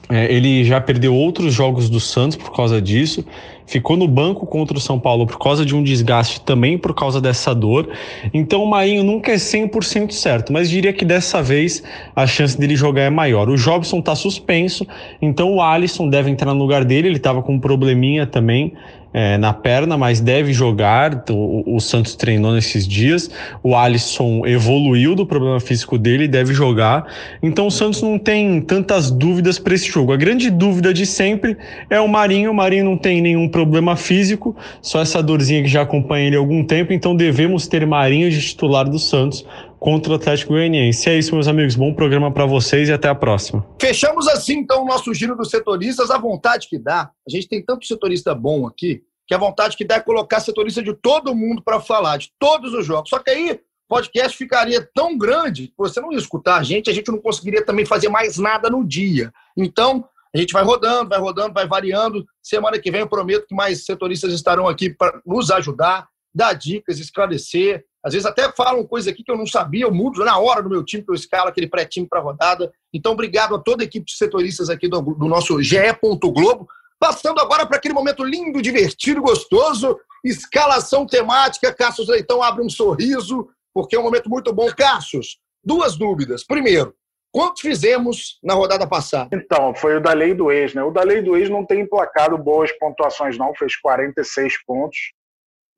[0.09, 3.25] É, ele já perdeu outros jogos do Santos por causa disso,
[3.67, 7.21] ficou no banco contra o São Paulo por causa de um desgaste também por causa
[7.21, 7.89] dessa dor.
[8.33, 11.83] Então o Marinho nunca é 100% certo, mas diria que dessa vez
[12.15, 13.49] a chance dele jogar é maior.
[13.49, 14.87] O Jobson está suspenso,
[15.21, 18.75] então o Alisson deve entrar no lugar dele, ele estava com um probleminha também
[19.17, 21.25] é, na perna, mas deve jogar.
[21.31, 23.31] O, o, Santos treinou nesses dias.
[23.63, 27.07] O Alisson evoluiu do problema físico dele e deve jogar.
[27.43, 30.13] Então o Santos não tem tantas dúvidas para esse jogo.
[30.13, 31.57] A grande dúvida de sempre
[31.89, 32.51] é o Marinho.
[32.51, 36.39] O Marinho não tem nenhum problema físico, só essa dorzinha que já acompanha ele há
[36.39, 36.93] algum tempo.
[36.93, 39.47] Então devemos ter Marinho de titular do Santos
[39.87, 41.09] contra o Atlético Goianiense.
[41.09, 41.77] É isso, meus amigos.
[41.77, 43.65] Bom programa para vocês e até a próxima.
[43.81, 46.11] Fechamos assim, então, o nosso giro dos setoristas.
[46.11, 47.09] A vontade que dá.
[47.25, 50.83] A gente tem tanto setorista bom aqui, que a vontade que dá é colocar setorista
[50.83, 53.11] de todo mundo para falar, de todos os jogos.
[53.11, 56.93] Só que aí podcast ficaria tão grande que você não ia escutar a gente, a
[56.93, 59.33] gente não conseguiria também fazer mais nada no dia.
[59.57, 62.27] Então, a gente vai rodando, vai rodando, vai variando.
[62.43, 66.99] Semana que vem eu prometo que mais setoristas estarão aqui para nos ajudar, dar dicas,
[66.99, 70.63] esclarecer, às vezes até falam coisa aqui que eu não sabia, eu mudo na hora
[70.63, 72.71] do meu time, que eu escalo aquele pré-time para rodada.
[72.95, 75.77] Então, obrigado a toda a equipe de setoristas aqui do, do nosso GE.
[76.01, 76.69] Globo.
[77.01, 81.75] Passando agora para aquele momento lindo, divertido, gostoso, escalação temática.
[81.75, 84.69] Cassius Leitão abre um sorriso, porque é um momento muito bom.
[84.69, 86.45] Cassius, duas dúvidas.
[86.45, 86.95] Primeiro,
[87.33, 89.29] quantos fizemos na rodada passada?
[89.33, 90.83] Então, foi o da lei do ex, né?
[90.83, 94.97] O da lei do ex não tem emplacado boas pontuações, não, fez 46 pontos.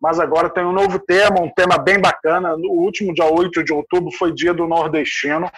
[0.00, 2.56] Mas agora tem um novo tema, um tema bem bacana.
[2.56, 5.50] No último dia 8 de outubro foi dia do nordestino.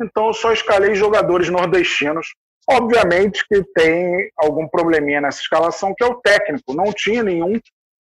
[0.00, 2.34] Então eu só escalei jogadores nordestinos.
[2.68, 6.74] Obviamente que tem algum probleminha nessa escalação, que é o técnico.
[6.74, 7.60] Não tinha nenhum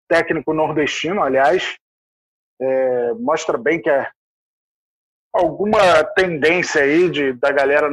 [0.09, 1.75] técnico nordestino, aliás.
[2.59, 4.07] É, mostra bem que é
[5.33, 7.89] alguma tendência aí de, da galera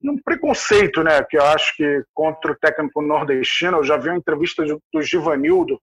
[0.00, 3.78] num preconceito, né, que eu acho que contra o técnico nordestino.
[3.78, 5.80] Eu já vi uma entrevista do Givanildo,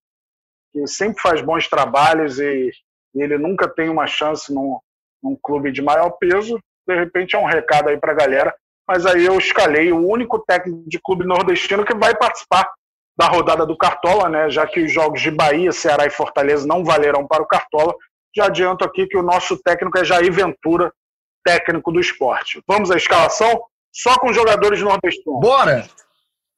[0.72, 2.72] que sempre faz bons trabalhos e,
[3.16, 4.80] e ele nunca tem uma chance num,
[5.22, 6.60] num, clube de maior peso.
[6.88, 8.56] De repente é um recado aí para a galera.
[8.88, 12.70] Mas aí eu escalei o único técnico de clube nordestino que vai participar
[13.18, 14.50] da rodada do Cartola, né?
[14.50, 17.94] Já que os jogos de Bahia, Ceará e Fortaleza não valerão para o Cartola.
[18.36, 20.92] Já adianto aqui que o nosso técnico é Jair Ventura,
[21.44, 22.62] técnico do esporte.
[22.68, 23.62] Vamos à escalação?
[23.94, 25.40] Só com jogadores nordestinos.
[25.42, 25.86] Bora!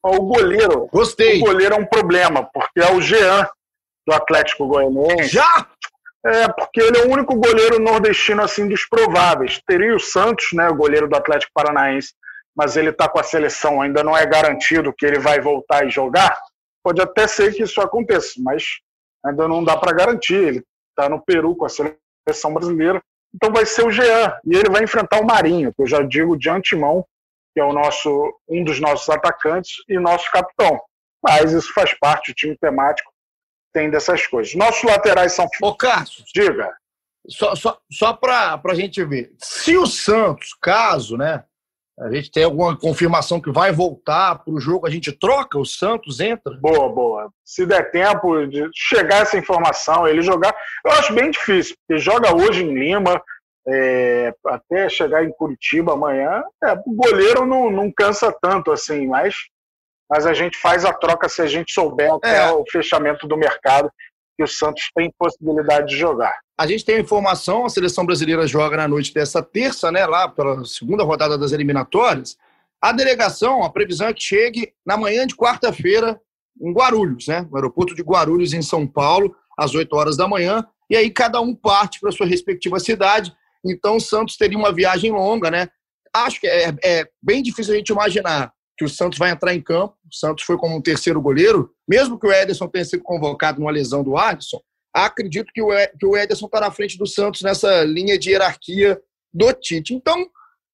[0.04, 0.88] O goleiro.
[0.92, 1.42] Gostei.
[1.42, 3.48] O goleiro é um problema, porque é o Jean,
[4.08, 5.30] do Atlético Goianiense.
[5.30, 5.68] Já?
[6.26, 9.62] É, porque ele é o único goleiro nordestino assim dos prováveis.
[9.68, 12.14] Teria o Santos, né, o goleiro do Atlético Paranaense,
[12.56, 15.90] mas ele está com a seleção, ainda não é garantido que ele vai voltar e
[15.90, 16.40] jogar.
[16.84, 18.64] Pode até ser que isso aconteça, mas
[19.26, 20.36] ainda não dá para garantir.
[20.36, 23.02] Ele está no Peru com a seleção brasileira.
[23.34, 24.38] Então vai ser o Jean.
[24.46, 27.06] E ele vai enfrentar o Marinho, que eu já digo de antemão,
[27.54, 30.80] que é o nosso, um dos nossos atacantes e nosso capitão.
[31.22, 33.13] Mas isso faz parte, o time temático
[33.74, 34.54] tem dessas coisas.
[34.56, 35.48] Nossos laterais são.
[35.62, 36.24] Ô, Cássio.
[36.34, 36.72] Diga.
[37.28, 39.34] Só, só, só para a gente ver.
[39.40, 41.44] Se o Santos, caso, né?
[42.00, 45.66] A gente tem alguma confirmação que vai voltar para o jogo, a gente troca, o
[45.66, 46.58] Santos entra?
[46.60, 47.32] Boa, boa.
[47.46, 52.36] Se der tempo de chegar essa informação, ele jogar, eu acho bem difícil, porque joga
[52.36, 53.22] hoje em Lima,
[53.68, 59.36] é, até chegar em Curitiba amanhã, é, o goleiro não, não cansa tanto assim, mas,
[60.10, 62.52] mas a gente faz a troca se a gente souber até é.
[62.52, 63.90] o fechamento do mercado
[64.38, 66.36] que o Santos tem possibilidade de jogar.
[66.58, 70.28] A gente tem a informação, a seleção brasileira joga na noite dessa terça, né, lá
[70.28, 72.38] pela segunda rodada das eliminatórias.
[72.82, 76.20] A delegação, a previsão é que chegue na manhã de quarta-feira
[76.62, 80.66] em Guarulhos, né, no aeroporto de Guarulhos, em São Paulo, às 8 horas da manhã.
[80.90, 83.34] E aí cada um parte para sua respectiva cidade.
[83.66, 85.70] Então o Santos teria uma viagem longa, né?
[86.14, 89.62] Acho que é, é bem difícil a gente imaginar que o Santos vai entrar em
[89.62, 89.96] campo.
[90.12, 93.72] O Santos foi como um terceiro goleiro, mesmo que o Ederson tenha sido convocado numa
[93.72, 94.62] lesão do Alisson.
[94.94, 99.02] Acredito que o Ederson está na frente do Santos nessa linha de hierarquia
[99.34, 99.94] do Tite.
[99.94, 100.28] Então,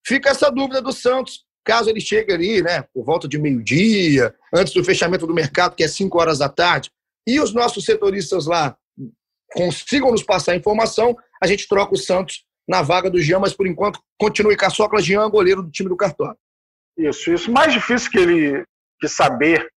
[0.05, 4.73] fica essa dúvida do Santos, caso ele chegue ali, né, por volta de meio-dia, antes
[4.73, 6.91] do fechamento do mercado, que é 5 horas da tarde,
[7.27, 8.75] e os nossos setoristas lá
[9.53, 13.67] consigam nos passar informação, a gente troca o Santos na vaga do Jean, mas por
[13.67, 16.35] enquanto continue Caçocla Jean, goleiro do time do Cartola.
[16.99, 17.51] Isso, isso.
[17.51, 18.63] Mais difícil que ele
[18.99, 19.69] que saber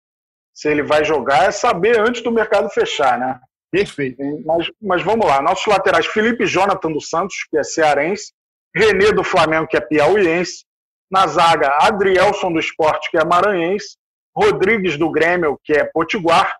[0.52, 3.38] se ele vai jogar é saber antes do mercado fechar, né?
[3.70, 4.20] Perfeito.
[4.44, 5.40] Mas, mas vamos lá.
[5.40, 8.32] Nossos laterais, Felipe Jonathan dos Santos, que é cearense,
[8.74, 10.64] Renê do Flamengo, que é piauiense,
[11.10, 13.96] na zaga, Adrielson do Esporte, que é maranhense,
[14.34, 16.56] Rodrigues do Grêmio, que é potiguar,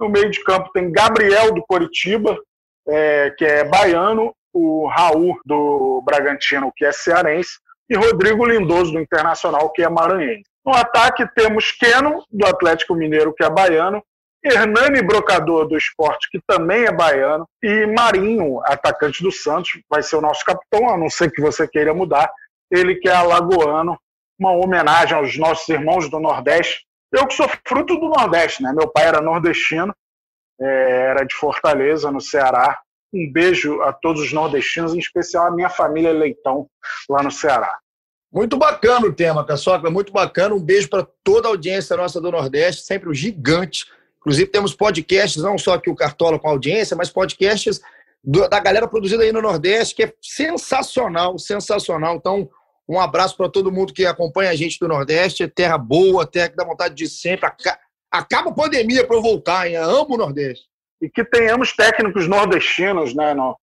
[0.00, 2.38] no meio de campo tem Gabriel do Coritiba,
[2.88, 9.00] é, que é baiano, o Raul do Bragantino, que é cearense, e Rodrigo Lindoso, do
[9.00, 10.44] Internacional, que é maranhense.
[10.64, 14.02] No ataque temos Keno, do Atlético Mineiro, que é baiano,
[14.44, 20.16] Hernani Brocador, do esporte, que também é baiano, e Marinho, atacante do Santos, vai ser
[20.16, 22.30] o nosso capitão, a não ser que você queira mudar,
[22.70, 23.96] ele que é alagoano,
[24.38, 26.84] uma homenagem aos nossos irmãos do Nordeste.
[27.12, 28.72] Eu que sou fruto do Nordeste, né?
[28.72, 29.94] Meu pai era nordestino,
[30.60, 32.80] é, era de Fortaleza, no Ceará,
[33.12, 36.68] um beijo a todos os nordestinos, em especial a minha família Leitão,
[37.08, 37.78] lá no Ceará.
[38.32, 40.54] Muito bacana o tema, Caçoca, muito bacana.
[40.54, 43.84] Um beijo para toda a audiência nossa do Nordeste, sempre um gigante.
[44.20, 47.82] Inclusive, temos podcasts, não só aqui o Cartola com audiência, mas podcasts
[48.24, 52.16] do, da galera produzida aí no Nordeste, que é sensacional, sensacional.
[52.16, 52.48] Então,
[52.88, 55.42] um abraço para todo mundo que acompanha a gente do Nordeste.
[55.42, 57.50] É terra boa, terra que dá vontade de sempre.
[58.10, 59.74] Acaba a pandemia para eu voltar, hein?
[59.74, 60.71] Eu amo o Nordeste
[61.02, 63.58] e que tenhamos técnicos nordestinos né, no,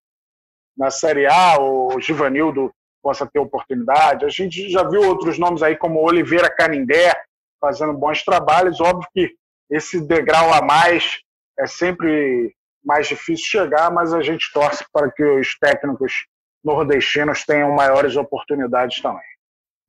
[0.77, 2.69] na Série A, o Givanildo
[3.01, 4.25] possa ter oportunidade.
[4.25, 7.13] A gente já viu outros nomes aí, como Oliveira Canindé,
[7.61, 8.81] fazendo bons trabalhos.
[8.81, 9.33] Óbvio que
[9.71, 11.21] esse degrau a mais
[11.57, 16.25] é sempre mais difícil chegar, mas a gente torce para que os técnicos
[16.63, 19.28] nordestinos tenham maiores oportunidades também.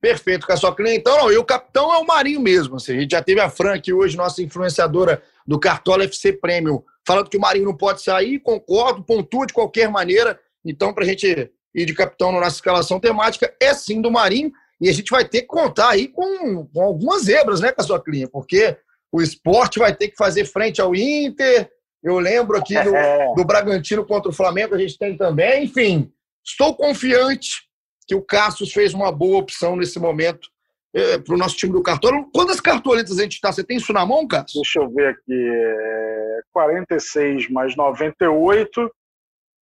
[0.01, 0.95] Perfeito, Caçoclin.
[0.95, 2.77] Então, não, e o capitão é o Marinho mesmo.
[2.77, 6.81] Assim, a gente já teve a Fran aqui hoje, nossa influenciadora do Cartola FC Premium,
[7.05, 10.39] falando que o Marinho não pode sair, concordo, pontua de qualquer maneira.
[10.65, 14.51] Então, para a gente ir de capitão na nossa escalação temática, é sim do Marinho.
[14.79, 17.85] E a gente vai ter que contar aí com, com algumas zebras, né, com a
[17.85, 18.75] sua clínica, porque
[19.11, 21.69] o esporte vai ter que fazer frente ao Inter.
[22.01, 23.35] Eu lembro aqui do, é.
[23.35, 25.65] do Bragantino contra o Flamengo, a gente tem também.
[25.65, 26.11] Enfim,
[26.43, 27.69] estou confiante
[28.11, 30.49] que o Cassius fez uma boa opção nesse momento
[30.93, 32.25] é, para o nosso time do Cartola.
[32.33, 33.53] Quantas cartoletas a gente está?
[33.53, 34.61] Você tem isso na mão, Cássio?
[34.61, 35.31] Deixa eu ver aqui.
[35.31, 38.91] É 46 mais 98.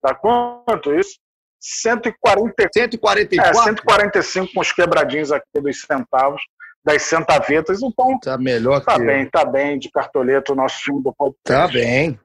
[0.03, 1.19] Dá quanto isso?
[1.59, 3.59] 140, 144?
[3.59, 6.41] É, 145 com os quebradinhos aqui dos centavos,
[6.83, 7.83] das centavetas.
[7.83, 9.29] Então, tá melhor tá que bem, eu.
[9.29, 11.43] tá bem de cartoleta o nosso time do podcast.
[11.43, 12.19] Tá bem.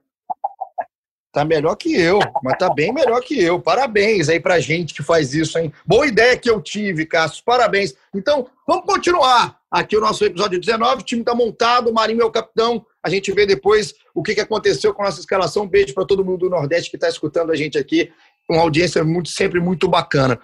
[1.35, 3.59] Tá melhor que eu, mas tá bem melhor que eu.
[3.59, 5.69] Parabéns aí pra gente que faz isso, hein?
[5.85, 7.43] Boa ideia que eu tive, Cássio.
[7.43, 7.93] Parabéns.
[8.15, 9.59] Então, vamos continuar.
[9.69, 12.85] Aqui o nosso episódio 19, o time tá montado, o Marinho é o capitão.
[13.03, 15.63] A gente vê depois o que aconteceu com a nossa escalação.
[15.63, 18.09] Um beijo para todo mundo do Nordeste que está escutando a gente aqui.
[18.49, 20.39] Uma audiência muito, sempre muito bacana.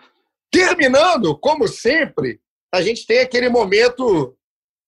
[0.51, 4.35] Terminando, como sempre, a gente tem aquele momento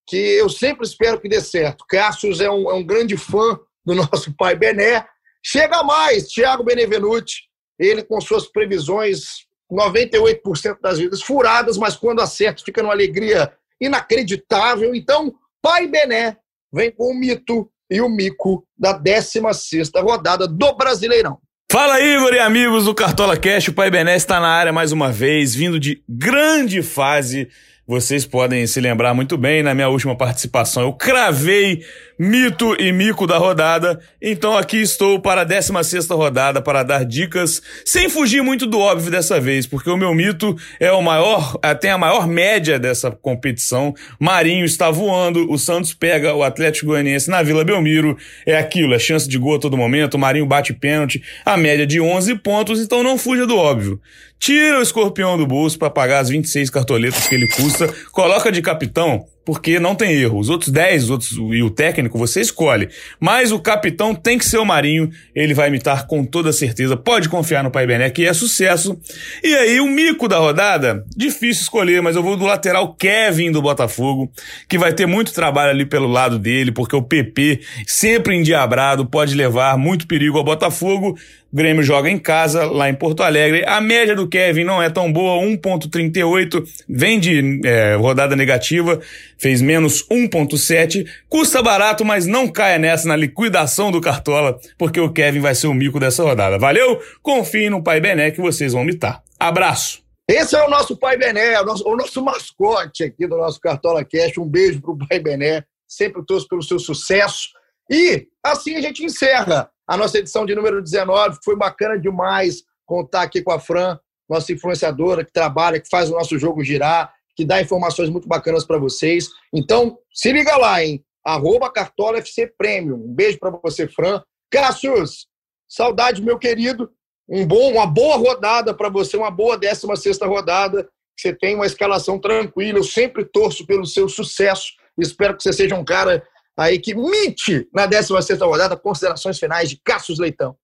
[0.06, 1.86] que eu sempre espero que dê certo.
[1.88, 5.06] Cássio é um, é um grande fã do nosso pai Bené
[5.46, 7.44] Chega mais, Thiago Benevenuti,
[7.78, 14.96] ele com suas previsões 98% das vezes furadas, mas quando acerta fica numa alegria inacreditável.
[14.96, 16.38] Então, Pai Bené
[16.72, 21.38] vem com o mito e o mico da 16 rodada do Brasileirão.
[21.72, 25.12] Fala Igor e amigos do Cartola Cash, o Pai Bené está na área mais uma
[25.12, 27.50] vez, vindo de grande fase
[27.94, 31.84] vocês podem se lembrar muito bem, na minha última participação eu cravei
[32.18, 37.62] mito e mico da rodada, então aqui estou para a 16 rodada para dar dicas,
[37.86, 41.76] sem fugir muito do óbvio dessa vez, porque o meu mito é o maior, é,
[41.76, 43.94] tem a maior média dessa competição.
[44.20, 49.00] Marinho está voando, o Santos pega o Atlético Goianiense na Vila Belmiro, é aquilo, é
[49.00, 52.80] chance de gol a todo momento, o Marinho bate pênalti, a média de 11 pontos,
[52.80, 54.02] então não fuja do óbvio.
[54.44, 58.62] Tira o escorpião do bolso para pagar as 26 cartoletas que ele custa, coloca de
[58.62, 60.40] capitão, porque não tem erro.
[60.40, 62.90] Os outros 10, os outros, e o técnico, você escolhe.
[63.20, 66.96] Mas o capitão tem que ser o Marinho, ele vai imitar com toda certeza.
[66.96, 68.98] Pode confiar no Pai Bené, que é sucesso.
[69.44, 73.62] E aí, o mico da rodada, difícil escolher, mas eu vou do lateral Kevin do
[73.62, 74.32] Botafogo,
[74.68, 79.36] que vai ter muito trabalho ali pelo lado dele, porque o PP, sempre endiabrado, pode
[79.36, 81.18] levar muito perigo ao Botafogo.
[81.52, 83.64] O Grêmio joga em casa, lá em Porto Alegre.
[83.68, 89.00] A média do Kevin não é tão boa, 1,38, vem de é, rodada negativa
[89.44, 91.06] fez menos 1,7.
[91.28, 95.68] Custa barato, mas não caia nessa na liquidação do Cartola, porque o Kevin vai ser
[95.68, 96.58] o mico dessa rodada.
[96.58, 97.02] Valeu?
[97.22, 99.22] Confie no Pai Bené que vocês vão mitar.
[99.38, 100.02] Abraço!
[100.30, 104.06] Esse é o nosso Pai Bené, o nosso, o nosso mascote aqui do nosso Cartola
[104.06, 104.38] Cash.
[104.38, 107.50] Um beijo pro Pai Bené, sempre torço pelo seu sucesso.
[107.92, 111.40] E assim a gente encerra a nossa edição de número 19.
[111.44, 116.14] Foi bacana demais contar aqui com a Fran, nossa influenciadora que trabalha, que faz o
[116.14, 119.30] nosso jogo girar que dá informações muito bacanas para vocês.
[119.54, 121.04] Então, se liga lá, hein?
[121.26, 122.96] Arroba Cartola FC Premium.
[122.96, 124.22] Um beijo para você, Fran.
[124.52, 125.28] Cassius,
[125.68, 126.92] saudade, meu querido.
[127.28, 130.88] Um bom, uma boa rodada para você, uma boa 16 rodada.
[131.18, 132.80] Você tem uma escalação tranquila.
[132.80, 134.74] Eu sempre torço pelo seu sucesso.
[135.00, 136.26] Espero que você seja um cara
[136.58, 138.76] aí que mite na 16 rodada.
[138.76, 140.56] Considerações finais de Cassius Leitão.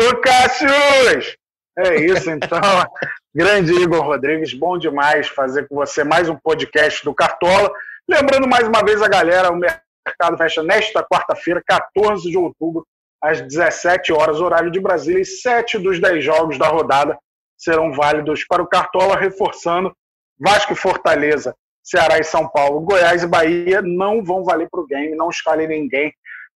[0.00, 1.36] Ô, Cassius!
[1.78, 2.58] É isso, então.
[3.36, 7.70] Grande Igor Rodrigues, bom demais fazer com você mais um podcast do Cartola.
[8.08, 12.86] Lembrando mais uma vez a galera, o mercado fecha nesta quarta-feira, 14 de outubro,
[13.22, 17.18] às 17 horas, horário de Brasília, e sete dos dez jogos da rodada
[17.58, 19.94] serão válidos para o Cartola, reforçando
[20.40, 24.86] Vasco e Fortaleza, Ceará e São Paulo, Goiás e Bahia não vão valer para o
[24.86, 26.10] game, não escale ninguém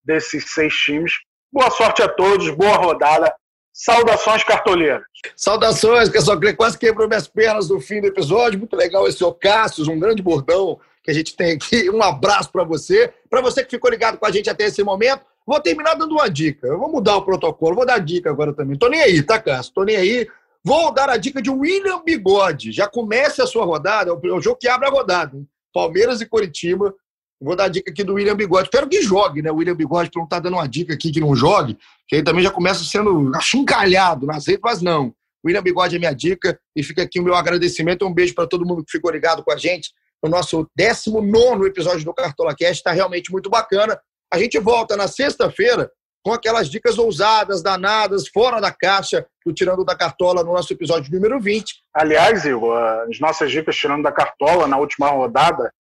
[0.05, 1.13] desses seis times.
[1.51, 3.33] Boa sorte a todos, boa rodada
[3.79, 5.05] Saudações, cartoleiros.
[5.35, 8.57] Saudações, só quase quebrou minhas pernas no fim do episódio.
[8.57, 11.87] Muito legal esse Ocácios, um grande bordão que a gente tem aqui.
[11.93, 13.13] Um abraço para você.
[13.29, 16.27] Para você que ficou ligado com a gente até esse momento, vou terminar dando uma
[16.27, 16.65] dica.
[16.65, 18.79] Eu vou mudar o protocolo, vou dar dica agora também.
[18.79, 19.71] Tô nem aí, tá, Cássio?
[19.75, 20.27] Tô nem aí.
[20.63, 22.71] Vou dar a dica de William Bigode.
[22.71, 25.37] Já comece a sua rodada, é o jogo que abre a rodada.
[25.37, 25.47] Hein?
[25.71, 26.95] Palmeiras e Coritiba.
[27.39, 28.63] Vou dar a dica aqui do William Bigode.
[28.63, 29.51] Espero que jogue, né?
[29.51, 31.77] O William Bigode, para não tá dando uma dica aqui que não jogue,
[32.07, 35.07] que aí também já começa sendo achincalhado nas redes, mas não.
[35.43, 38.05] O William Bigode é minha dica e fica aqui o meu agradecimento.
[38.05, 39.91] Um beijo para todo mundo que ficou ligado com a gente
[40.23, 42.77] no nosso 19 episódio do Cartola Cast.
[42.77, 43.99] Está realmente muito bacana.
[44.33, 45.91] A gente volta na sexta-feira
[46.23, 51.13] com aquelas dicas ousadas, danadas, fora da caixa, do Tirando da Cartola no nosso episódio
[51.13, 51.73] número 20.
[51.93, 52.77] Aliás, Igor,
[53.09, 55.71] as nossas dicas Tirando da Cartola na última rodada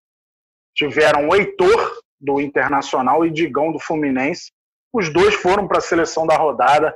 [0.77, 4.51] tiveram o Heitor, do Internacional, e Digão, do Fluminense.
[4.93, 6.95] Os dois foram para a seleção da rodada,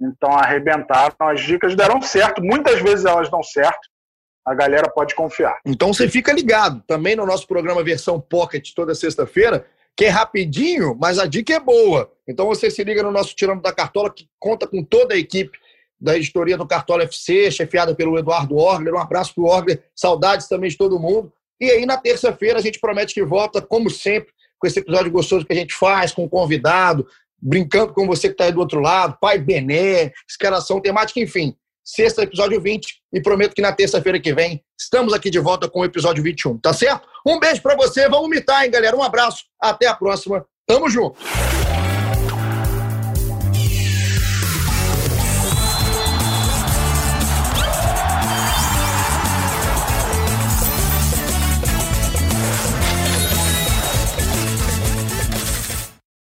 [0.00, 1.14] então arrebentaram.
[1.20, 3.88] As dicas deram certo, muitas vezes elas dão certo.
[4.44, 5.58] A galera pode confiar.
[5.64, 9.64] Então você fica ligado também no nosso programa versão Pocket toda sexta-feira,
[9.96, 12.10] que é rapidinho, mas a dica é boa.
[12.26, 15.56] Então você se liga no nosso Tirando da Cartola, que conta com toda a equipe
[16.00, 18.94] da editoria do Cartola FC, chefiada pelo Eduardo Orgler.
[18.94, 21.32] Um abraço para o Orgler, saudades também de todo mundo.
[21.60, 25.44] E aí, na terça-feira, a gente promete que volta, como sempre, com esse episódio gostoso
[25.44, 27.06] que a gente faz, com o convidado,
[27.40, 31.54] brincando com você que está aí do outro lado, Pai Bené, escalação temática, enfim.
[31.84, 35.80] Sexta, episódio 20, e prometo que na terça-feira que vem estamos aqui de volta com
[35.80, 37.08] o episódio 21, tá certo?
[37.26, 38.96] Um beijo para você, vamos mitar, hein, galera?
[38.96, 41.18] Um abraço, até a próxima, tamo junto!